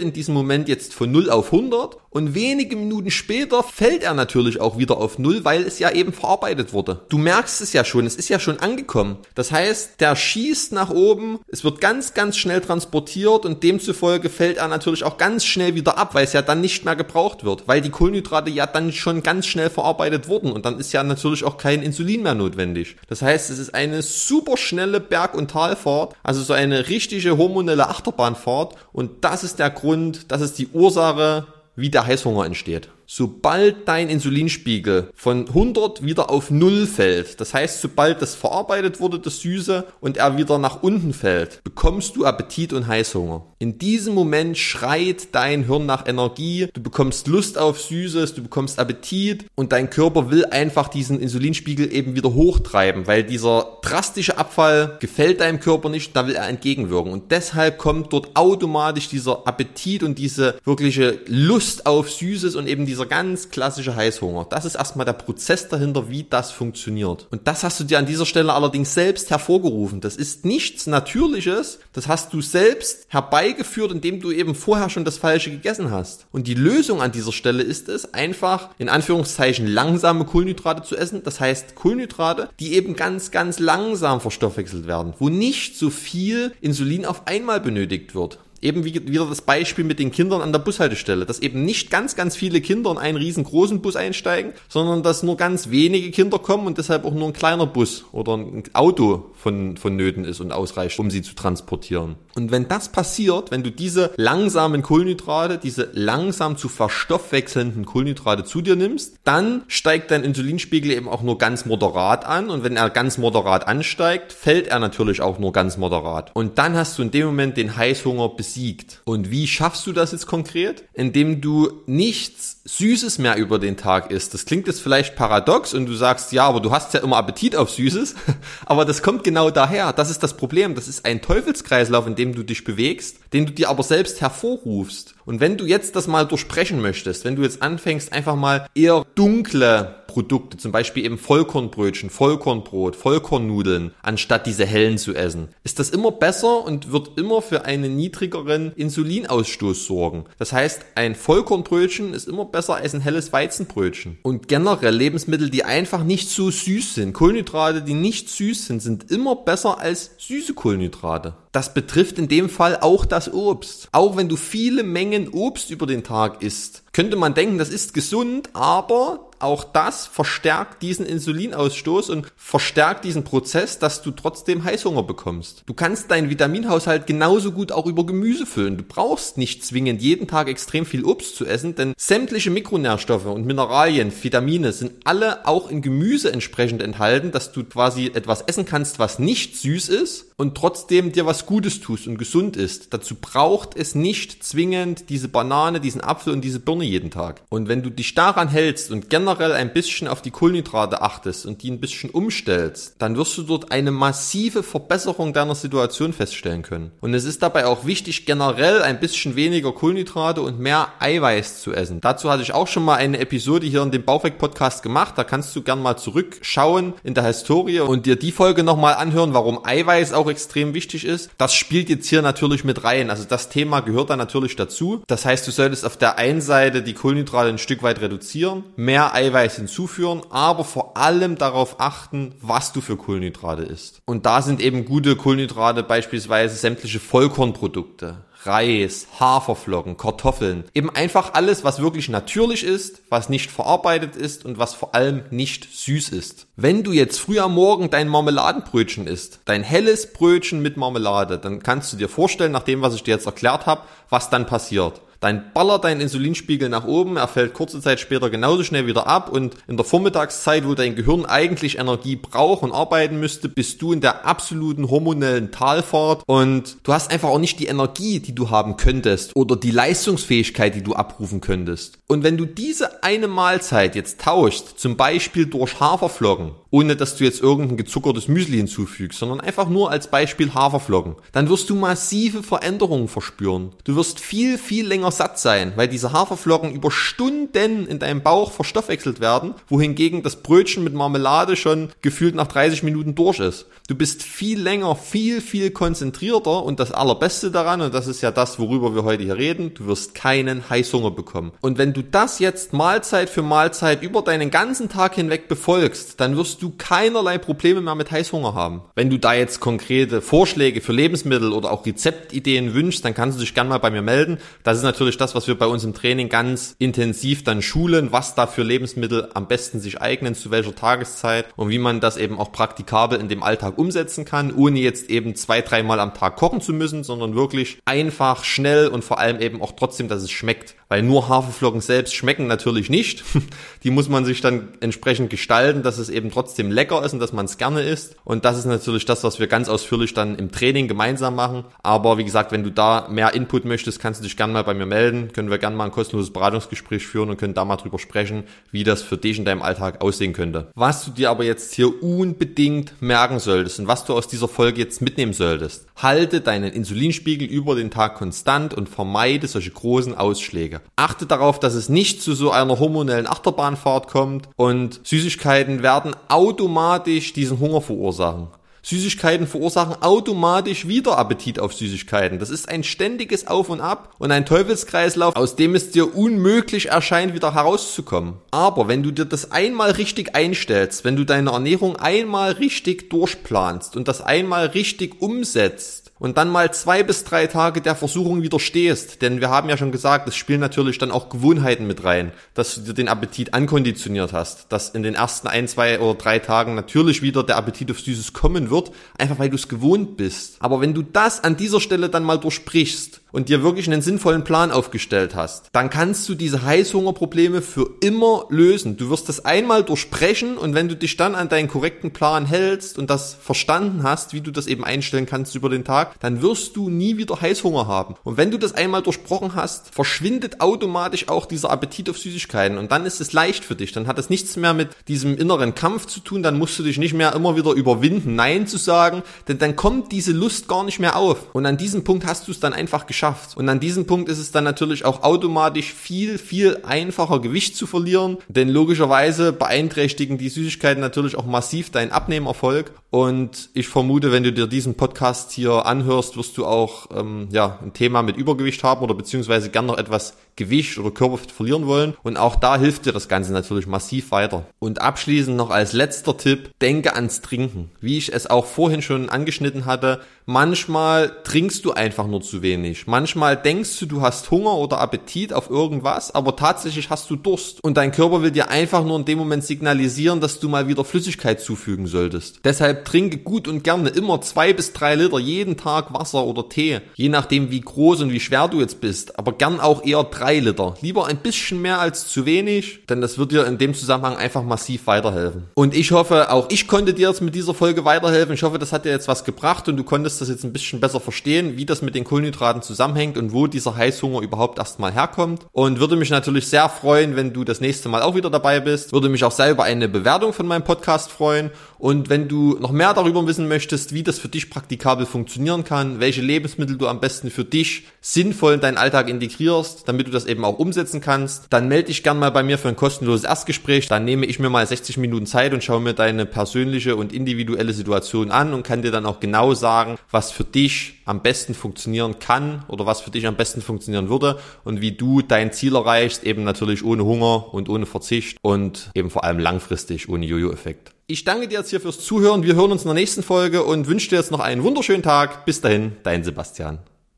in 0.00 0.12
diesem 0.12 0.34
Moment 0.34 0.68
jetzt 0.68 0.94
von 0.94 1.12
0 1.12 1.30
auf 1.30 1.52
100 1.52 1.98
und 2.10 2.34
wenige 2.34 2.76
Minuten 2.76 3.10
später 3.10 3.33
fällt 3.72 4.02
er 4.02 4.14
natürlich 4.14 4.60
auch 4.60 4.78
wieder 4.78 4.98
auf 4.98 5.18
0, 5.18 5.44
weil 5.44 5.62
es 5.62 5.78
ja 5.78 5.90
eben 5.90 6.12
verarbeitet 6.12 6.72
wurde. 6.72 7.00
Du 7.08 7.18
merkst 7.18 7.60
es 7.60 7.72
ja 7.72 7.84
schon, 7.84 8.06
es 8.06 8.16
ist 8.16 8.28
ja 8.28 8.38
schon 8.38 8.60
angekommen. 8.60 9.18
Das 9.34 9.52
heißt, 9.52 10.00
der 10.00 10.16
schießt 10.16 10.72
nach 10.72 10.90
oben, 10.90 11.40
es 11.48 11.64
wird 11.64 11.80
ganz, 11.80 12.14
ganz 12.14 12.36
schnell 12.36 12.60
transportiert 12.60 13.44
und 13.44 13.62
demzufolge 13.62 14.28
fällt 14.30 14.58
er 14.58 14.68
natürlich 14.68 15.04
auch 15.04 15.18
ganz 15.18 15.44
schnell 15.44 15.74
wieder 15.74 15.98
ab, 15.98 16.14
weil 16.14 16.24
es 16.24 16.32
ja 16.32 16.42
dann 16.42 16.60
nicht 16.60 16.84
mehr 16.84 16.96
gebraucht 16.96 17.44
wird, 17.44 17.66
weil 17.66 17.80
die 17.80 17.90
Kohlenhydrate 17.90 18.50
ja 18.50 18.66
dann 18.66 18.92
schon 18.92 19.22
ganz 19.22 19.46
schnell 19.46 19.70
verarbeitet 19.70 20.28
wurden 20.28 20.52
und 20.52 20.64
dann 20.64 20.78
ist 20.78 20.92
ja 20.92 21.02
natürlich 21.02 21.44
auch 21.44 21.56
kein 21.56 21.82
Insulin 21.82 22.22
mehr 22.22 22.34
notwendig. 22.34 22.96
Das 23.08 23.22
heißt, 23.22 23.50
es 23.50 23.58
ist 23.58 23.74
eine 23.74 24.02
super 24.02 24.56
schnelle 24.56 25.00
Berg- 25.00 25.34
und 25.34 25.50
Talfahrt, 25.50 26.14
also 26.22 26.42
so 26.42 26.52
eine 26.52 26.88
richtige 26.88 27.36
hormonelle 27.36 27.88
Achterbahnfahrt 27.88 28.74
und 28.92 29.24
das 29.24 29.44
ist 29.44 29.58
der 29.58 29.70
Grund, 29.70 30.30
das 30.30 30.40
ist 30.40 30.58
die 30.58 30.68
Ursache, 30.68 31.46
wie 31.76 31.90
der 31.90 32.06
Heißhunger 32.06 32.46
entsteht 32.46 32.88
sobald 33.06 33.88
dein 33.88 34.08
Insulinspiegel 34.08 35.10
von 35.14 35.48
100 35.48 36.04
wieder 36.04 36.30
auf 36.30 36.50
0 36.50 36.86
fällt, 36.86 37.40
das 37.40 37.54
heißt, 37.54 37.80
sobald 37.80 38.22
das 38.22 38.34
verarbeitet 38.34 39.00
wurde, 39.00 39.18
das 39.18 39.40
Süße, 39.40 39.84
und 40.00 40.16
er 40.16 40.36
wieder 40.36 40.58
nach 40.58 40.82
unten 40.82 41.12
fällt, 41.12 41.62
bekommst 41.64 42.16
du 42.16 42.24
Appetit 42.24 42.72
und 42.72 42.86
Heißhunger. 42.86 43.46
In 43.58 43.78
diesem 43.78 44.14
Moment 44.14 44.58
schreit 44.58 45.34
dein 45.34 45.64
Hirn 45.64 45.86
nach 45.86 46.06
Energie, 46.06 46.68
du 46.72 46.82
bekommst 46.82 47.26
Lust 47.28 47.56
auf 47.56 47.80
Süßes, 47.80 48.34
du 48.34 48.42
bekommst 48.42 48.78
Appetit 48.78 49.46
und 49.54 49.72
dein 49.72 49.90
Körper 49.90 50.30
will 50.30 50.44
einfach 50.46 50.88
diesen 50.88 51.20
Insulinspiegel 51.20 51.92
eben 51.92 52.14
wieder 52.14 52.34
hochtreiben, 52.34 53.06
weil 53.06 53.24
dieser 53.24 53.78
drastische 53.82 54.36
Abfall 54.38 54.98
gefällt 55.00 55.40
deinem 55.40 55.60
Körper 55.60 55.88
nicht, 55.88 56.14
da 56.14 56.26
will 56.26 56.34
er 56.34 56.48
entgegenwirken. 56.48 57.12
Und 57.12 57.30
deshalb 57.30 57.78
kommt 57.78 58.12
dort 58.12 58.36
automatisch 58.36 59.08
dieser 59.08 59.46
Appetit 59.46 60.02
und 60.02 60.18
diese 60.18 60.56
wirkliche 60.64 61.20
Lust 61.26 61.86
auf 61.86 62.10
Süßes 62.10 62.56
und 62.56 62.66
eben 62.66 62.86
dieser 62.94 63.06
ganz 63.06 63.50
klassische 63.50 63.96
Heißhunger. 63.96 64.46
Das 64.48 64.64
ist 64.64 64.76
erstmal 64.76 65.04
der 65.04 65.14
Prozess 65.14 65.68
dahinter, 65.68 66.08
wie 66.10 66.22
das 66.22 66.52
funktioniert. 66.52 67.26
Und 67.32 67.48
das 67.48 67.64
hast 67.64 67.80
du 67.80 67.84
dir 67.84 67.98
an 67.98 68.06
dieser 68.06 68.24
Stelle 68.24 68.52
allerdings 68.52 68.94
selbst 68.94 69.30
hervorgerufen. 69.30 70.00
Das 70.00 70.14
ist 70.14 70.44
nichts 70.44 70.86
Natürliches. 70.86 71.80
Das 71.92 72.06
hast 72.06 72.32
du 72.32 72.40
selbst 72.40 73.06
herbeigeführt, 73.08 73.90
indem 73.90 74.20
du 74.20 74.30
eben 74.30 74.54
vorher 74.54 74.90
schon 74.90 75.04
das 75.04 75.18
Falsche 75.18 75.50
gegessen 75.50 75.90
hast. 75.90 76.26
Und 76.30 76.46
die 76.46 76.54
Lösung 76.54 77.02
an 77.02 77.10
dieser 77.10 77.32
Stelle 77.32 77.64
ist 77.64 77.88
es, 77.88 78.14
einfach 78.14 78.68
in 78.78 78.88
Anführungszeichen 78.88 79.66
langsame 79.66 80.24
Kohlenhydrate 80.24 80.84
zu 80.84 80.96
essen. 80.96 81.24
Das 81.24 81.40
heißt 81.40 81.74
Kohlenhydrate, 81.74 82.48
die 82.60 82.74
eben 82.74 82.94
ganz, 82.94 83.32
ganz 83.32 83.58
langsam 83.58 84.20
verstoffwechselt 84.20 84.86
werden, 84.86 85.14
wo 85.18 85.28
nicht 85.28 85.76
so 85.76 85.90
viel 85.90 86.52
Insulin 86.60 87.06
auf 87.06 87.26
einmal 87.26 87.60
benötigt 87.60 88.14
wird 88.14 88.38
eben 88.64 88.84
wie, 88.84 89.06
wieder 89.06 89.26
das 89.26 89.42
Beispiel 89.42 89.84
mit 89.84 89.98
den 89.98 90.10
Kindern 90.10 90.40
an 90.40 90.52
der 90.52 90.58
Bushaltestelle, 90.58 91.26
dass 91.26 91.38
eben 91.40 91.64
nicht 91.64 91.90
ganz, 91.90 92.16
ganz 92.16 92.34
viele 92.34 92.60
Kinder 92.60 92.90
in 92.90 92.98
einen 92.98 93.18
riesengroßen 93.18 93.82
Bus 93.82 93.94
einsteigen, 93.94 94.52
sondern 94.68 95.02
dass 95.02 95.22
nur 95.22 95.36
ganz 95.36 95.70
wenige 95.70 96.10
Kinder 96.10 96.38
kommen 96.38 96.66
und 96.66 96.78
deshalb 96.78 97.04
auch 97.04 97.12
nur 97.12 97.28
ein 97.28 97.32
kleiner 97.32 97.66
Bus 97.66 98.04
oder 98.12 98.36
ein 98.36 98.64
Auto 98.72 99.30
von, 99.36 99.76
vonnöten 99.76 100.24
ist 100.24 100.40
und 100.40 100.52
ausreicht, 100.52 100.98
um 100.98 101.10
sie 101.10 101.22
zu 101.22 101.34
transportieren. 101.34 102.16
Und 102.34 102.50
wenn 102.50 102.66
das 102.66 102.88
passiert, 102.88 103.50
wenn 103.50 103.62
du 103.62 103.70
diese 103.70 104.12
langsamen 104.16 104.82
Kohlenhydrate, 104.82 105.58
diese 105.58 105.90
langsam 105.92 106.56
zu 106.56 106.68
verstoffwechselnden 106.68 107.84
Kohlenhydrate 107.84 108.44
zu 108.44 108.62
dir 108.62 108.76
nimmst, 108.76 109.16
dann 109.24 109.62
steigt 109.68 110.10
dein 110.10 110.24
Insulinspiegel 110.24 110.90
eben 110.92 111.08
auch 111.08 111.22
nur 111.22 111.38
ganz 111.38 111.66
moderat 111.66 112.24
an 112.24 112.48
und 112.48 112.64
wenn 112.64 112.76
er 112.76 112.90
ganz 112.90 113.18
moderat 113.18 113.68
ansteigt, 113.68 114.32
fällt 114.32 114.68
er 114.68 114.78
natürlich 114.78 115.20
auch 115.20 115.38
nur 115.38 115.52
ganz 115.52 115.76
moderat. 115.76 116.30
Und 116.34 116.58
dann 116.58 116.74
hast 116.74 116.98
du 116.98 117.02
in 117.02 117.10
dem 117.10 117.26
Moment 117.26 117.56
den 117.56 117.76
Heißhunger 117.76 118.30
besiegt. 118.54 119.00
Und 119.04 119.30
wie 119.30 119.46
schaffst 119.46 119.86
du 119.86 119.92
das 119.92 120.12
jetzt 120.12 120.26
konkret? 120.26 120.84
Indem 120.92 121.40
du 121.40 121.82
nichts 121.86 122.60
Süßes 122.64 123.18
mehr 123.18 123.36
über 123.36 123.58
den 123.58 123.76
Tag 123.76 124.10
isst. 124.10 124.32
Das 124.32 124.46
klingt 124.46 124.66
jetzt 124.66 124.80
vielleicht 124.80 125.16
paradox 125.16 125.74
und 125.74 125.86
du 125.86 125.94
sagst, 125.94 126.32
ja, 126.32 126.46
aber 126.46 126.60
du 126.60 126.70
hast 126.70 126.94
ja 126.94 127.00
immer 127.00 127.16
Appetit 127.16 127.56
auf 127.56 127.70
Süßes. 127.70 128.14
aber 128.66 128.84
das 128.84 129.02
kommt 129.02 129.24
genau 129.24 129.50
daher. 129.50 129.92
Das 129.92 130.10
ist 130.10 130.22
das 130.22 130.36
Problem. 130.36 130.74
Das 130.74 130.88
ist 130.88 131.04
ein 131.04 131.20
Teufelskreislauf, 131.20 132.06
in 132.06 132.14
dem 132.14 132.34
du 132.34 132.42
dich 132.42 132.64
bewegst, 132.64 133.18
den 133.32 133.46
du 133.46 133.52
dir 133.52 133.68
aber 133.68 133.82
selbst 133.82 134.20
hervorrufst. 134.20 135.14
Und 135.24 135.40
wenn 135.40 135.56
du 135.56 135.66
jetzt 135.66 135.96
das 135.96 136.06
mal 136.06 136.24
durchsprechen 136.24 136.80
möchtest, 136.80 137.24
wenn 137.24 137.36
du 137.36 137.42
jetzt 137.42 137.60
anfängst, 137.62 138.12
einfach 138.12 138.36
mal 138.36 138.66
eher 138.74 139.04
dunkle 139.14 140.03
Produkte, 140.14 140.56
zum 140.56 140.70
Beispiel 140.70 141.04
eben 141.04 141.18
Vollkornbrötchen, 141.18 142.08
Vollkornbrot, 142.08 142.94
Vollkornnudeln, 142.94 143.90
anstatt 144.00 144.46
diese 144.46 144.64
hellen 144.64 144.96
zu 144.96 145.12
essen, 145.12 145.48
ist 145.64 145.80
das 145.80 145.90
immer 145.90 146.12
besser 146.12 146.64
und 146.64 146.92
wird 146.92 147.18
immer 147.18 147.42
für 147.42 147.64
einen 147.64 147.96
niedrigeren 147.96 148.70
Insulinausstoß 148.76 149.86
sorgen. 149.86 150.26
Das 150.38 150.52
heißt, 150.52 150.82
ein 150.94 151.16
Vollkornbrötchen 151.16 152.14
ist 152.14 152.28
immer 152.28 152.44
besser 152.44 152.76
als 152.76 152.94
ein 152.94 153.00
helles 153.00 153.32
Weizenbrötchen. 153.32 154.18
Und 154.22 154.46
generell 154.46 154.94
Lebensmittel, 154.94 155.50
die 155.50 155.64
einfach 155.64 156.04
nicht 156.04 156.30
so 156.30 156.48
süß 156.48 156.94
sind, 156.94 157.12
Kohlenhydrate, 157.12 157.82
die 157.82 157.94
nicht 157.94 158.28
süß 158.28 158.66
sind, 158.66 158.82
sind 158.82 159.10
immer 159.10 159.34
besser 159.34 159.80
als 159.80 160.12
süße 160.18 160.54
Kohlenhydrate. 160.54 161.34
Das 161.50 161.74
betrifft 161.74 162.20
in 162.20 162.28
dem 162.28 162.48
Fall 162.48 162.78
auch 162.80 163.04
das 163.04 163.32
Obst. 163.32 163.88
Auch 163.90 164.16
wenn 164.16 164.28
du 164.28 164.36
viele 164.36 164.84
Mengen 164.84 165.28
Obst 165.30 165.70
über 165.70 165.86
den 165.86 166.04
Tag 166.04 166.40
isst, 166.40 166.83
könnte 166.94 167.16
man 167.16 167.34
denken, 167.34 167.58
das 167.58 167.68
ist 167.68 167.92
gesund, 167.92 168.48
aber 168.54 169.28
auch 169.40 169.64
das 169.64 170.06
verstärkt 170.06 170.80
diesen 170.80 171.04
Insulinausstoß 171.04 172.08
und 172.08 172.32
verstärkt 172.36 173.04
diesen 173.04 173.24
Prozess, 173.24 173.78
dass 173.78 174.00
du 174.00 174.12
trotzdem 174.12 174.64
Heißhunger 174.64 175.02
bekommst. 175.02 175.64
Du 175.66 175.74
kannst 175.74 176.10
deinen 176.10 176.30
Vitaminhaushalt 176.30 177.06
genauso 177.06 177.52
gut 177.52 177.72
auch 177.72 177.86
über 177.86 178.06
Gemüse 178.06 178.46
füllen. 178.46 178.78
Du 178.78 178.84
brauchst 178.84 179.36
nicht 179.36 179.64
zwingend 179.64 180.00
jeden 180.00 180.28
Tag 180.28 180.48
extrem 180.48 180.86
viel 180.86 181.04
Obst 181.04 181.36
zu 181.36 181.44
essen, 181.44 181.74
denn 181.74 181.94
sämtliche 181.98 182.50
Mikronährstoffe 182.50 183.26
und 183.26 183.44
Mineralien, 183.44 184.12
Vitamine 184.22 184.72
sind 184.72 184.92
alle 185.04 185.46
auch 185.46 185.70
in 185.70 185.82
Gemüse 185.82 186.32
entsprechend 186.32 186.80
enthalten, 186.80 187.32
dass 187.32 187.52
du 187.52 187.64
quasi 187.64 188.06
etwas 188.14 188.42
essen 188.42 188.64
kannst, 188.64 188.98
was 188.98 189.18
nicht 189.18 189.56
süß 189.58 189.88
ist 189.88 190.33
und 190.36 190.56
trotzdem 190.56 191.12
dir 191.12 191.26
was 191.26 191.46
Gutes 191.46 191.80
tust 191.80 192.06
und 192.06 192.18
gesund 192.18 192.56
ist. 192.56 192.92
Dazu 192.92 193.14
braucht 193.20 193.76
es 193.76 193.94
nicht 193.94 194.42
zwingend 194.42 195.08
diese 195.08 195.28
Banane, 195.28 195.80
diesen 195.80 196.02
Apfel 196.02 196.32
und 196.32 196.42
diese 196.42 196.60
Birne 196.60 196.84
jeden 196.84 197.10
Tag. 197.10 197.42
Und 197.50 197.68
wenn 197.68 197.82
du 197.82 197.90
dich 197.90 198.14
daran 198.14 198.48
hältst 198.48 198.90
und 198.90 199.10
generell 199.10 199.52
ein 199.52 199.72
bisschen 199.72 200.08
auf 200.08 200.22
die 200.22 200.30
Kohlenhydrate 200.30 201.02
achtest 201.02 201.46
und 201.46 201.62
die 201.62 201.70
ein 201.70 201.80
bisschen 201.80 202.10
umstellst, 202.10 202.96
dann 202.98 203.16
wirst 203.16 203.38
du 203.38 203.42
dort 203.42 203.70
eine 203.70 203.90
massive 203.90 204.62
Verbesserung 204.62 205.32
deiner 205.32 205.54
Situation 205.54 206.12
feststellen 206.12 206.62
können. 206.62 206.90
Und 207.00 207.14
es 207.14 207.24
ist 207.24 207.42
dabei 207.42 207.66
auch 207.66 207.86
wichtig, 207.86 208.26
generell 208.26 208.82
ein 208.82 209.00
bisschen 209.00 209.36
weniger 209.36 209.72
Kohlenhydrate 209.72 210.42
und 210.42 210.58
mehr 210.58 210.88
Eiweiß 210.98 211.62
zu 211.62 211.72
essen. 211.72 212.00
Dazu 212.00 212.30
hatte 212.30 212.42
ich 212.42 212.52
auch 212.52 212.66
schon 212.66 212.84
mal 212.84 212.96
eine 212.96 213.18
Episode 213.18 213.66
hier 213.66 213.82
in 213.82 213.90
dem 213.90 214.04
Bauchweg-Podcast 214.04 214.82
gemacht. 214.82 215.14
Da 215.16 215.24
kannst 215.24 215.54
du 215.54 215.62
gern 215.62 215.80
mal 215.80 215.96
zurückschauen 215.96 216.94
in 217.02 217.14
der 217.14 217.24
Historie 217.24 217.80
und 217.80 218.06
dir 218.06 218.16
die 218.16 218.32
Folge 218.32 218.62
nochmal 218.64 218.94
anhören, 218.94 219.34
warum 219.34 219.64
Eiweiß 219.64 220.12
auch 220.12 220.23
extrem 220.28 220.74
wichtig 220.74 221.04
ist. 221.04 221.30
Das 221.38 221.54
spielt 221.54 221.88
jetzt 221.88 222.08
hier 222.08 222.22
natürlich 222.22 222.64
mit 222.64 222.84
rein. 222.84 223.10
Also 223.10 223.24
das 223.24 223.48
Thema 223.48 223.80
gehört 223.80 224.10
da 224.10 224.16
natürlich 224.16 224.56
dazu. 224.56 225.02
Das 225.06 225.24
heißt, 225.24 225.46
du 225.46 225.50
solltest 225.50 225.84
auf 225.84 225.96
der 225.96 226.18
einen 226.18 226.40
Seite 226.40 226.64
Seite 226.64 226.82
die 226.82 226.94
Kohlenhydrate 226.94 227.48
ein 227.48 227.58
Stück 227.58 227.82
weit 227.82 228.00
reduzieren, 228.00 228.64
mehr 228.76 229.14
Eiweiß 229.14 229.56
hinzuführen, 229.56 230.22
aber 230.30 230.64
vor 230.64 230.96
allem 230.96 231.36
darauf 231.36 231.80
achten, 231.80 232.34
was 232.40 232.72
du 232.72 232.80
für 232.80 232.96
Kohlenhydrate 232.96 233.62
isst. 233.62 234.00
Und 234.04 234.24
da 234.24 234.40
sind 234.40 234.60
eben 234.60 234.84
gute 234.84 235.14
Kohlenhydrate 235.16 235.82
beispielsweise 235.82 236.56
sämtliche 236.56 237.00
Vollkornprodukte, 237.00 238.18
Reis, 238.46 239.06
Haferflocken, 239.18 239.96
Kartoffeln. 239.96 240.64
Eben 240.74 240.90
einfach 240.90 241.34
alles, 241.34 241.64
was 241.64 241.80
wirklich 241.80 242.08
natürlich 242.08 242.64
ist, 242.64 243.02
was 243.08 243.28
nicht 243.28 243.50
verarbeitet 243.50 244.16
ist 244.16 244.44
und 244.44 244.58
was 244.58 244.74
vor 244.74 244.94
allem 244.94 245.22
nicht 245.30 245.68
süß 245.72 246.10
ist. 246.10 246.46
Wenn 246.56 246.82
du 246.82 246.92
jetzt 246.92 247.18
früh 247.18 247.38
am 247.38 247.54
Morgen 247.54 247.90
dein 247.90 248.08
Marmeladenbrötchen 248.08 249.06
isst, 249.06 249.40
dein 249.44 249.62
helles 249.62 250.12
Brötchen 250.12 250.62
mit 250.62 250.76
Marmelade, 250.76 251.38
dann 251.38 251.62
kannst 251.62 251.92
du 251.92 251.96
dir 251.96 252.08
vorstellen, 252.08 252.52
nach 252.52 252.62
dem, 252.62 252.82
was 252.82 252.94
ich 252.94 253.02
dir 253.02 253.14
jetzt 253.14 253.26
erklärt 253.26 253.66
habe, 253.66 253.82
was 254.10 254.30
dann 254.30 254.46
passiert. 254.46 255.00
Dann 255.24 255.52
ballert 255.54 255.84
dein 255.84 256.02
Insulinspiegel 256.02 256.68
nach 256.68 256.84
oben, 256.84 257.16
er 257.16 257.28
fällt 257.28 257.54
kurze 257.54 257.80
Zeit 257.80 257.98
später 257.98 258.28
genauso 258.28 258.62
schnell 258.62 258.86
wieder 258.86 259.06
ab 259.06 259.32
und 259.32 259.54
in 259.66 259.78
der 259.78 259.86
Vormittagszeit, 259.86 260.68
wo 260.68 260.74
dein 260.74 260.96
Gehirn 260.96 261.24
eigentlich 261.24 261.78
Energie 261.78 262.16
braucht 262.16 262.62
und 262.62 262.72
arbeiten 262.72 263.18
müsste, 263.18 263.48
bist 263.48 263.80
du 263.80 263.94
in 263.94 264.02
der 264.02 264.26
absoluten 264.26 264.90
hormonellen 264.90 265.50
Talfahrt 265.50 266.24
und 266.26 266.76
du 266.82 266.92
hast 266.92 267.10
einfach 267.10 267.30
auch 267.30 267.38
nicht 267.38 267.58
die 267.58 267.68
Energie, 267.68 268.20
die 268.20 268.34
du 268.34 268.50
haben 268.50 268.76
könntest 268.76 269.34
oder 269.34 269.56
die 269.56 269.70
Leistungsfähigkeit, 269.70 270.74
die 270.74 270.82
du 270.82 270.92
abrufen 270.92 271.40
könntest. 271.40 272.00
Und 272.06 272.22
wenn 272.22 272.36
du 272.36 272.44
diese 272.44 273.02
eine 273.02 273.26
Mahlzeit 273.26 273.96
jetzt 273.96 274.20
tauschst, 274.20 274.78
zum 274.78 274.98
Beispiel 274.98 275.46
durch 275.46 275.80
Haferflocken, 275.80 276.50
ohne 276.74 276.96
dass 276.96 277.14
du 277.14 277.22
jetzt 277.22 277.40
irgendein 277.40 277.76
gezuckertes 277.76 278.26
Müsli 278.26 278.56
hinzufügst, 278.56 279.20
sondern 279.20 279.38
einfach 279.38 279.68
nur 279.68 279.92
als 279.92 280.08
Beispiel 280.08 280.54
Haferflocken, 280.54 281.14
dann 281.30 281.48
wirst 281.48 281.70
du 281.70 281.76
massive 281.76 282.42
Veränderungen 282.42 283.06
verspüren. 283.06 283.70
Du 283.84 283.94
wirst 283.94 284.18
viel, 284.18 284.58
viel 284.58 284.84
länger 284.84 285.12
satt 285.12 285.38
sein, 285.38 285.74
weil 285.76 285.86
diese 285.86 286.10
Haferflocken 286.10 286.74
über 286.74 286.90
Stunden 286.90 287.86
in 287.86 288.00
deinem 288.00 288.24
Bauch 288.24 288.50
verstoffwechselt 288.50 289.20
werden, 289.20 289.54
wohingegen 289.68 290.24
das 290.24 290.42
Brötchen 290.42 290.82
mit 290.82 290.94
Marmelade 290.94 291.54
schon 291.54 291.90
gefühlt 292.02 292.34
nach 292.34 292.48
30 292.48 292.82
Minuten 292.82 293.14
durch 293.14 293.38
ist. 293.38 293.66
Du 293.86 293.94
bist 293.94 294.24
viel 294.24 294.60
länger, 294.60 294.96
viel, 294.96 295.40
viel 295.40 295.70
konzentrierter 295.70 296.64
und 296.64 296.80
das 296.80 296.90
Allerbeste 296.90 297.52
daran, 297.52 297.82
und 297.82 297.94
das 297.94 298.08
ist 298.08 298.20
ja 298.20 298.32
das, 298.32 298.58
worüber 298.58 298.96
wir 298.96 299.04
heute 299.04 299.22
hier 299.22 299.36
reden, 299.36 299.74
du 299.74 299.86
wirst 299.86 300.16
keinen 300.16 300.68
Heißhunger 300.68 301.12
bekommen. 301.12 301.52
Und 301.60 301.78
wenn 301.78 301.92
du 301.92 302.02
das 302.02 302.40
jetzt 302.40 302.72
Mahlzeit 302.72 303.30
für 303.30 303.42
Mahlzeit 303.42 304.02
über 304.02 304.22
deinen 304.22 304.50
ganzen 304.50 304.88
Tag 304.88 305.14
hinweg 305.14 305.46
befolgst, 305.46 306.18
dann 306.18 306.36
wirst 306.36 306.62
du 306.62 306.63
keinerlei 306.70 307.38
Probleme 307.38 307.80
mehr 307.80 307.94
mit 307.94 308.10
Heißhunger 308.10 308.54
haben. 308.54 308.82
Wenn 308.94 309.10
du 309.10 309.18
da 309.18 309.34
jetzt 309.34 309.60
konkrete 309.60 310.20
Vorschläge 310.20 310.80
für 310.80 310.92
Lebensmittel 310.92 311.52
oder 311.52 311.72
auch 311.72 311.86
Rezeptideen 311.86 312.74
wünschst, 312.74 313.04
dann 313.04 313.14
kannst 313.14 313.38
du 313.38 313.42
dich 313.42 313.54
gerne 313.54 313.70
mal 313.70 313.78
bei 313.78 313.90
mir 313.90 314.02
melden. 314.02 314.38
Das 314.62 314.76
ist 314.76 314.84
natürlich 314.84 315.16
das, 315.16 315.34
was 315.34 315.48
wir 315.48 315.58
bei 315.58 315.66
uns 315.66 315.84
im 315.84 315.94
Training 315.94 316.28
ganz 316.28 316.76
intensiv 316.78 317.44
dann 317.44 317.62
schulen, 317.62 318.12
was 318.12 318.34
da 318.34 318.46
für 318.46 318.62
Lebensmittel 318.62 319.30
am 319.34 319.48
besten 319.48 319.80
sich 319.80 320.00
eignen, 320.00 320.34
zu 320.34 320.50
welcher 320.50 320.74
Tageszeit 320.74 321.46
und 321.56 321.70
wie 321.70 321.78
man 321.78 322.00
das 322.00 322.16
eben 322.16 322.38
auch 322.38 322.52
praktikabel 322.52 323.18
in 323.18 323.28
dem 323.28 323.42
Alltag 323.42 323.54
Alltag 323.54 323.78
umsetzen 323.78 324.24
kann, 324.24 324.52
ohne 324.52 324.80
jetzt 324.80 325.10
eben 325.10 325.36
zwei, 325.36 325.62
dreimal 325.62 326.00
am 326.00 326.12
Tag 326.12 326.36
kochen 326.36 326.60
zu 326.60 326.72
müssen, 326.72 327.04
sondern 327.04 327.34
wirklich 327.34 327.78
einfach, 327.84 328.44
schnell 328.44 328.88
und 328.88 329.04
vor 329.04 329.18
allem 329.18 329.40
eben 329.40 329.62
auch 329.62 329.72
trotzdem, 329.72 330.08
dass 330.08 330.22
es 330.22 330.30
schmeckt. 330.30 330.74
Weil 330.88 331.02
nur 331.02 331.28
Haferflocken 331.28 331.80
selbst 331.80 332.14
schmecken 332.14 332.46
natürlich 332.46 332.90
nicht. 332.90 333.24
Die 333.82 333.90
muss 333.90 334.08
man 334.08 334.24
sich 334.24 334.40
dann 334.40 334.68
entsprechend 334.80 335.30
gestalten, 335.30 335.82
dass 335.82 335.98
es 335.98 336.10
eben 336.10 336.30
trotzdem 336.30 336.70
lecker 336.70 337.04
ist 337.04 337.14
und 337.14 337.20
dass 337.20 337.32
man 337.32 337.46
es 337.46 337.58
gerne 337.58 337.82
isst. 337.82 338.16
Und 338.24 338.44
das 338.44 338.58
ist 338.58 338.66
natürlich 338.66 339.04
das, 339.04 339.24
was 339.24 339.40
wir 339.40 339.46
ganz 339.46 339.68
ausführlich 339.68 340.14
dann 340.14 340.36
im 340.36 340.52
Training 340.52 340.86
gemeinsam 340.86 341.34
machen. 341.34 341.64
Aber 341.82 342.18
wie 342.18 342.24
gesagt, 342.24 342.52
wenn 342.52 342.64
du 342.64 342.70
da 342.70 343.08
mehr 343.10 343.34
Input 343.34 343.64
möchtest, 343.64 343.98
kannst 343.98 344.20
du 344.20 344.24
dich 344.24 344.36
gerne 344.36 344.52
mal 344.52 344.64
bei 344.64 344.74
mir 344.74 344.86
melden. 344.86 345.32
Können 345.32 345.50
wir 345.50 345.58
gerne 345.58 345.76
mal 345.76 345.86
ein 345.86 345.90
kostenloses 345.90 346.32
Beratungsgespräch 346.32 347.06
führen 347.06 347.30
und 347.30 347.38
können 347.38 347.54
da 347.54 347.64
mal 347.64 347.76
drüber 347.76 347.98
sprechen, 347.98 348.44
wie 348.70 348.84
das 348.84 349.02
für 349.02 349.16
dich 349.16 349.38
in 349.38 349.44
deinem 349.44 349.62
Alltag 349.62 350.00
aussehen 350.00 350.32
könnte. 350.32 350.70
Was 350.74 351.04
du 351.04 351.10
dir 351.10 351.30
aber 351.30 351.44
jetzt 351.44 351.74
hier 351.74 352.02
unbedingt 352.02 352.94
merken 353.00 353.38
solltest, 353.38 353.54
solltest 353.54 353.80
und 353.80 353.86
was 353.86 354.04
du 354.04 354.14
aus 354.14 354.28
dieser 354.28 354.48
Folge 354.48 354.80
jetzt 354.80 355.00
mitnehmen 355.00 355.32
solltest. 355.32 355.86
Halte 355.96 356.40
deinen 356.40 356.72
Insulinspiegel 356.72 357.48
über 357.48 357.74
den 357.74 357.90
Tag 357.90 358.16
konstant 358.16 358.74
und 358.74 358.88
vermeide 358.88 359.46
solche 359.46 359.70
großen 359.70 360.14
Ausschläge. 360.14 360.73
Achte 360.96 361.26
darauf, 361.26 361.60
dass 361.60 361.74
es 361.74 361.88
nicht 361.88 362.22
zu 362.22 362.34
so 362.34 362.50
einer 362.50 362.78
hormonellen 362.78 363.26
Achterbahnfahrt 363.26 364.08
kommt 364.08 364.48
und 364.56 365.00
Süßigkeiten 365.04 365.82
werden 365.82 366.14
automatisch 366.28 367.32
diesen 367.32 367.60
Hunger 367.60 367.80
verursachen. 367.80 368.48
Süßigkeiten 368.84 369.46
verursachen 369.46 370.02
automatisch 370.02 370.86
wieder 370.86 371.16
Appetit 371.16 371.58
auf 371.58 371.72
Süßigkeiten. 371.72 372.38
Das 372.38 372.50
ist 372.50 372.68
ein 372.68 372.84
ständiges 372.84 373.46
Auf 373.46 373.70
und 373.70 373.80
Ab 373.80 374.14
und 374.18 374.30
ein 374.30 374.44
Teufelskreislauf, 374.44 375.34
aus 375.34 375.56
dem 375.56 375.74
es 375.74 375.90
dir 375.90 376.14
unmöglich 376.14 376.90
erscheint, 376.90 377.34
wieder 377.34 377.54
herauszukommen. 377.54 378.34
Aber 378.50 378.86
wenn 378.86 379.02
du 379.02 379.10
dir 379.10 379.24
das 379.24 379.50
einmal 379.50 379.92
richtig 379.92 380.36
einstellst, 380.36 381.04
wenn 381.04 381.16
du 381.16 381.24
deine 381.24 381.52
Ernährung 381.52 381.96
einmal 381.96 382.52
richtig 382.52 383.08
durchplanst 383.08 383.96
und 383.96 384.06
das 384.06 384.20
einmal 384.20 384.66
richtig 384.66 385.22
umsetzt, 385.22 386.03
und 386.18 386.36
dann 386.36 386.48
mal 386.48 386.72
zwei 386.72 387.02
bis 387.02 387.24
drei 387.24 387.46
Tage 387.46 387.80
der 387.80 387.96
Versuchung 387.96 388.42
widerstehst, 388.42 389.20
denn 389.22 389.40
wir 389.40 389.50
haben 389.50 389.68
ja 389.68 389.76
schon 389.76 389.92
gesagt, 389.92 390.28
es 390.28 390.36
spielen 390.36 390.60
natürlich 390.60 390.98
dann 390.98 391.10
auch 391.10 391.28
Gewohnheiten 391.28 391.86
mit 391.86 392.04
rein, 392.04 392.32
dass 392.54 392.76
du 392.76 392.80
dir 392.82 392.94
den 392.94 393.08
Appetit 393.08 393.52
ankonditioniert 393.52 394.32
hast, 394.32 394.72
dass 394.72 394.90
in 394.90 395.02
den 395.02 395.14
ersten 395.14 395.48
ein, 395.48 395.66
zwei 395.66 395.98
oder 395.98 396.16
drei 396.16 396.38
Tagen 396.38 396.74
natürlich 396.74 397.22
wieder 397.22 397.42
der 397.42 397.56
Appetit 397.56 397.90
auf 397.90 398.00
Süßes 398.00 398.32
kommen 398.32 398.70
wird, 398.70 398.92
einfach 399.18 399.38
weil 399.38 399.50
du 399.50 399.56
es 399.56 399.68
gewohnt 399.68 400.16
bist. 400.16 400.56
Aber 400.60 400.80
wenn 400.80 400.94
du 400.94 401.02
das 401.02 401.42
an 401.42 401.56
dieser 401.56 401.80
Stelle 401.80 402.08
dann 402.08 402.24
mal 402.24 402.38
durchbrichst 402.38 403.20
und 403.34 403.48
dir 403.48 403.64
wirklich 403.64 403.88
einen 403.88 404.00
sinnvollen 404.00 404.44
Plan 404.44 404.70
aufgestellt 404.70 405.34
hast, 405.34 405.70
dann 405.72 405.90
kannst 405.90 406.28
du 406.28 406.36
diese 406.36 406.62
Heißhungerprobleme 406.62 407.62
für 407.62 407.90
immer 408.00 408.46
lösen. 408.48 408.96
Du 408.96 409.10
wirst 409.10 409.28
das 409.28 409.44
einmal 409.44 409.82
durchbrechen 409.82 410.56
und 410.56 410.74
wenn 410.74 410.88
du 410.88 410.94
dich 410.94 411.16
dann 411.16 411.34
an 411.34 411.48
deinen 411.48 411.66
korrekten 411.66 412.12
Plan 412.12 412.46
hältst 412.46 412.96
und 412.96 413.10
das 413.10 413.34
verstanden 413.34 414.04
hast, 414.04 414.34
wie 414.34 414.40
du 414.40 414.52
das 414.52 414.68
eben 414.68 414.84
einstellen 414.84 415.26
kannst 415.26 415.56
über 415.56 415.68
den 415.68 415.82
Tag, 415.82 416.18
dann 416.20 416.42
wirst 416.42 416.76
du 416.76 416.88
nie 416.88 417.16
wieder 417.16 417.40
Heißhunger 417.40 417.88
haben. 417.88 418.14
Und 418.22 418.36
wenn 418.36 418.52
du 418.52 418.58
das 418.58 418.72
einmal 418.72 419.02
durchbrochen 419.02 419.56
hast, 419.56 419.92
verschwindet 419.92 420.60
automatisch 420.60 421.28
auch 421.28 421.46
dieser 421.46 421.70
Appetit 421.70 422.08
auf 422.08 422.18
Süßigkeiten 422.18 422.78
und 422.78 422.92
dann 422.92 423.04
ist 423.04 423.20
es 423.20 423.32
leicht 423.32 423.64
für 423.64 423.74
dich. 423.74 423.90
Dann 423.90 424.06
hat 424.06 424.20
es 424.20 424.30
nichts 424.30 424.54
mehr 424.54 424.74
mit 424.74 424.90
diesem 425.08 425.36
inneren 425.36 425.74
Kampf 425.74 426.06
zu 426.06 426.20
tun, 426.20 426.44
dann 426.44 426.56
musst 426.56 426.78
du 426.78 426.84
dich 426.84 426.98
nicht 426.98 427.14
mehr 427.14 427.34
immer 427.34 427.56
wieder 427.56 427.72
überwinden, 427.72 428.36
Nein 428.36 428.68
zu 428.68 428.76
sagen, 428.76 429.24
denn 429.48 429.58
dann 429.58 429.74
kommt 429.74 430.12
diese 430.12 430.30
Lust 430.30 430.68
gar 430.68 430.84
nicht 430.84 431.00
mehr 431.00 431.16
auf. 431.16 431.52
Und 431.52 431.66
an 431.66 431.76
diesem 431.76 432.04
Punkt 432.04 432.26
hast 432.26 432.46
du 432.46 432.52
es 432.52 432.60
dann 432.60 432.72
einfach 432.72 433.08
geschafft 433.08 433.23
geschafft. 433.24 433.56
Und 433.56 433.68
an 433.68 433.80
diesem 433.80 434.06
Punkt 434.06 434.28
ist 434.28 434.38
es 434.38 434.52
dann 434.52 434.64
natürlich 434.64 435.04
auch 435.04 435.22
automatisch 435.22 435.92
viel, 435.92 436.38
viel 436.38 436.80
einfacher 436.86 437.40
Gewicht 437.40 437.76
zu 437.76 437.86
verlieren, 437.86 438.38
denn 438.48 438.68
logischerweise 438.68 439.52
beeinträchtigen 439.52 440.36
die 440.36 440.48
Süßigkeiten 440.48 441.00
natürlich 441.00 441.36
auch 441.36 441.46
massiv 441.46 441.90
deinen 441.90 442.12
Abnehmerfolg. 442.12 442.92
Und 443.10 443.70
ich 443.74 443.88
vermute, 443.88 444.32
wenn 444.32 444.42
du 444.42 444.52
dir 444.52 444.66
diesen 444.66 444.96
Podcast 444.96 445.52
hier 445.52 445.86
anhörst, 445.86 446.36
wirst 446.36 446.58
du 446.58 446.66
auch 446.66 447.06
ähm, 447.14 447.48
ja 447.52 447.78
ein 447.82 447.92
Thema 447.92 448.22
mit 448.22 448.36
Übergewicht 448.36 448.82
haben 448.82 449.02
oder 449.02 449.14
beziehungsweise 449.14 449.70
gern 449.70 449.86
noch 449.86 449.98
etwas 449.98 450.34
Gewicht 450.56 450.98
oder 450.98 451.10
Körperfett 451.10 451.52
verlieren 451.52 451.86
wollen. 451.86 452.14
Und 452.22 452.36
auch 452.36 452.56
da 452.56 452.76
hilft 452.76 453.06
dir 453.06 453.12
das 453.12 453.28
Ganze 453.28 453.52
natürlich 453.52 453.86
massiv 453.86 454.30
weiter. 454.32 454.66
Und 454.78 455.00
abschließend 455.00 455.56
noch 455.56 455.70
als 455.70 455.92
letzter 455.92 456.36
Tipp, 456.36 456.70
denke 456.80 457.14
ans 457.14 457.40
Trinken. 457.40 457.90
Wie 458.00 458.18
ich 458.18 458.32
es 458.32 458.48
auch 458.48 458.66
vorhin 458.66 459.02
schon 459.02 459.28
angeschnitten 459.28 459.86
hatte, 459.86 460.20
manchmal 460.46 461.32
trinkst 461.44 461.84
du 461.84 461.92
einfach 461.92 462.26
nur 462.26 462.42
zu 462.42 462.62
wenig. 462.62 463.06
Manchmal 463.14 463.56
denkst 463.56 464.00
du, 464.00 464.06
du 464.06 464.22
hast 464.22 464.50
Hunger 464.50 464.76
oder 464.76 464.98
Appetit 464.98 465.52
auf 465.52 465.70
irgendwas, 465.70 466.34
aber 466.34 466.56
tatsächlich 466.56 467.10
hast 467.10 467.30
du 467.30 467.36
Durst. 467.36 467.78
Und 467.84 467.96
dein 467.96 468.10
Körper 468.10 468.42
will 468.42 468.50
dir 468.50 468.70
einfach 468.70 469.04
nur 469.04 469.16
in 469.16 469.24
dem 469.24 469.38
Moment 469.38 469.62
signalisieren, 469.62 470.40
dass 470.40 470.58
du 470.58 470.68
mal 470.68 470.88
wieder 470.88 471.04
Flüssigkeit 471.04 471.60
zufügen 471.60 472.08
solltest. 472.08 472.58
Deshalb 472.64 473.04
trinke 473.04 473.38
gut 473.38 473.68
und 473.68 473.84
gerne 473.84 474.08
immer 474.08 474.40
zwei 474.40 474.72
bis 474.72 474.94
drei 474.94 475.14
Liter 475.14 475.38
jeden 475.38 475.76
Tag 475.76 476.12
Wasser 476.12 476.44
oder 476.44 476.68
Tee. 476.68 477.02
Je 477.14 477.28
nachdem, 477.28 477.70
wie 477.70 477.82
groß 477.82 478.22
und 478.22 478.32
wie 478.32 478.40
schwer 478.40 478.66
du 478.66 478.80
jetzt 478.80 479.00
bist. 479.00 479.38
Aber 479.38 479.52
gern 479.52 479.78
auch 479.78 480.04
eher 480.04 480.24
drei 480.24 480.58
Liter. 480.58 480.96
Lieber 481.00 481.28
ein 481.28 481.36
bisschen 481.36 481.80
mehr 481.80 482.00
als 482.00 482.26
zu 482.26 482.46
wenig, 482.46 483.06
denn 483.06 483.20
das 483.20 483.38
wird 483.38 483.52
dir 483.52 483.64
in 483.64 483.78
dem 483.78 483.94
Zusammenhang 483.94 484.34
einfach 484.34 484.64
massiv 484.64 485.06
weiterhelfen. 485.06 485.68
Und 485.74 485.94
ich 485.94 486.10
hoffe, 486.10 486.50
auch 486.50 486.66
ich 486.68 486.88
konnte 486.88 487.14
dir 487.14 487.28
jetzt 487.28 487.42
mit 487.42 487.54
dieser 487.54 487.74
Folge 487.74 488.04
weiterhelfen. 488.04 488.56
Ich 488.56 488.64
hoffe, 488.64 488.80
das 488.80 488.92
hat 488.92 489.04
dir 489.04 489.10
jetzt 489.10 489.28
was 489.28 489.44
gebracht 489.44 489.88
und 489.88 489.96
du 489.98 490.02
konntest 490.02 490.40
das 490.40 490.48
jetzt 490.48 490.64
ein 490.64 490.72
bisschen 490.72 490.98
besser 490.98 491.20
verstehen, 491.20 491.76
wie 491.76 491.86
das 491.86 492.02
mit 492.02 492.16
den 492.16 492.24
Kohlenhydraten 492.24 492.82
zusammenhängt 492.82 492.93
und 493.38 493.52
wo 493.52 493.66
dieser 493.66 493.96
Heißhunger 493.96 494.40
überhaupt 494.40 494.78
erstmal 494.78 495.12
herkommt. 495.12 495.66
Und 495.72 496.00
würde 496.00 496.16
mich 496.16 496.30
natürlich 496.30 496.68
sehr 496.68 496.88
freuen, 496.88 497.36
wenn 497.36 497.52
du 497.52 497.64
das 497.64 497.80
nächste 497.80 498.08
Mal 498.08 498.22
auch 498.22 498.34
wieder 498.34 498.50
dabei 498.50 498.80
bist. 498.80 499.12
Würde 499.12 499.28
mich 499.28 499.44
auch 499.44 499.52
sehr 499.52 499.70
über 499.70 499.84
eine 499.84 500.08
Bewertung 500.08 500.52
von 500.52 500.66
meinem 500.66 500.84
Podcast 500.84 501.30
freuen. 501.30 501.70
Und 501.98 502.28
wenn 502.28 502.48
du 502.48 502.76
noch 502.80 502.92
mehr 502.92 503.14
darüber 503.14 503.46
wissen 503.46 503.66
möchtest, 503.66 504.12
wie 504.12 504.22
das 504.22 504.38
für 504.38 504.48
dich 504.48 504.68
praktikabel 504.68 505.24
funktionieren 505.24 505.84
kann, 505.84 506.20
welche 506.20 506.42
Lebensmittel 506.42 506.98
du 506.98 507.08
am 507.08 507.18
besten 507.18 507.50
für 507.50 507.64
dich 507.64 508.04
sinnvoll 508.20 508.74
in 508.74 508.80
deinen 508.80 508.98
Alltag 508.98 509.30
integrierst, 509.30 510.06
damit 510.06 510.26
du 510.26 510.30
das 510.30 510.44
eben 510.44 510.64
auch 510.64 510.78
umsetzen 510.78 511.22
kannst, 511.22 511.66
dann 511.70 511.88
melde 511.88 512.08
dich 512.08 512.22
gern 512.22 512.38
mal 512.38 512.50
bei 512.50 512.62
mir 512.62 512.76
für 512.76 512.88
ein 512.88 512.96
kostenloses 512.96 513.44
Erstgespräch. 513.44 514.06
Dann 514.08 514.24
nehme 514.24 514.44
ich 514.44 514.58
mir 514.58 514.68
mal 514.68 514.86
60 514.86 515.16
Minuten 515.16 515.46
Zeit 515.46 515.72
und 515.72 515.82
schaue 515.82 516.00
mir 516.00 516.12
deine 516.12 516.44
persönliche 516.44 517.16
und 517.16 517.32
individuelle 517.32 517.92
Situation 517.94 518.50
an 518.50 518.74
und 518.74 518.82
kann 518.82 519.02
dir 519.02 519.10
dann 519.10 519.24
auch 519.24 519.40
genau 519.40 519.72
sagen, 519.72 520.18
was 520.30 520.50
für 520.50 520.64
dich 520.64 521.22
am 521.24 521.40
besten 521.40 521.74
funktionieren 521.74 522.38
oder 522.88 523.06
was 523.06 523.20
für 523.20 523.30
dich 523.30 523.46
am 523.46 523.56
besten 523.56 523.82
funktionieren 523.82 524.28
würde 524.28 524.58
und 524.84 525.00
wie 525.00 525.12
du 525.12 525.42
dein 525.42 525.72
Ziel 525.72 525.94
erreichst, 525.94 526.44
eben 526.44 526.64
natürlich 526.64 527.04
ohne 527.04 527.24
Hunger 527.24 527.72
und 527.72 527.88
ohne 527.88 528.06
Verzicht 528.06 528.58
und 528.62 529.10
eben 529.14 529.30
vor 529.30 529.44
allem 529.44 529.58
langfristig 529.58 530.28
ohne 530.28 530.46
Jojo-Effekt. 530.46 531.12
Ich 531.26 531.44
danke 531.44 531.68
dir 531.68 531.78
jetzt 531.78 531.90
hier 531.90 532.00
fürs 532.00 532.20
Zuhören. 532.20 532.62
Wir 532.64 532.74
hören 532.74 532.92
uns 532.92 533.02
in 533.02 533.08
der 533.08 533.14
nächsten 533.14 533.42
Folge 533.42 533.82
und 533.82 534.08
wünsche 534.08 534.28
dir 534.28 534.36
jetzt 534.36 534.50
noch 534.50 534.60
einen 534.60 534.82
wunderschönen 534.82 535.22
Tag. 535.22 535.64
Bis 535.64 535.80
dahin, 535.80 536.16
dein 536.22 536.44
Sebastian. 536.44 536.98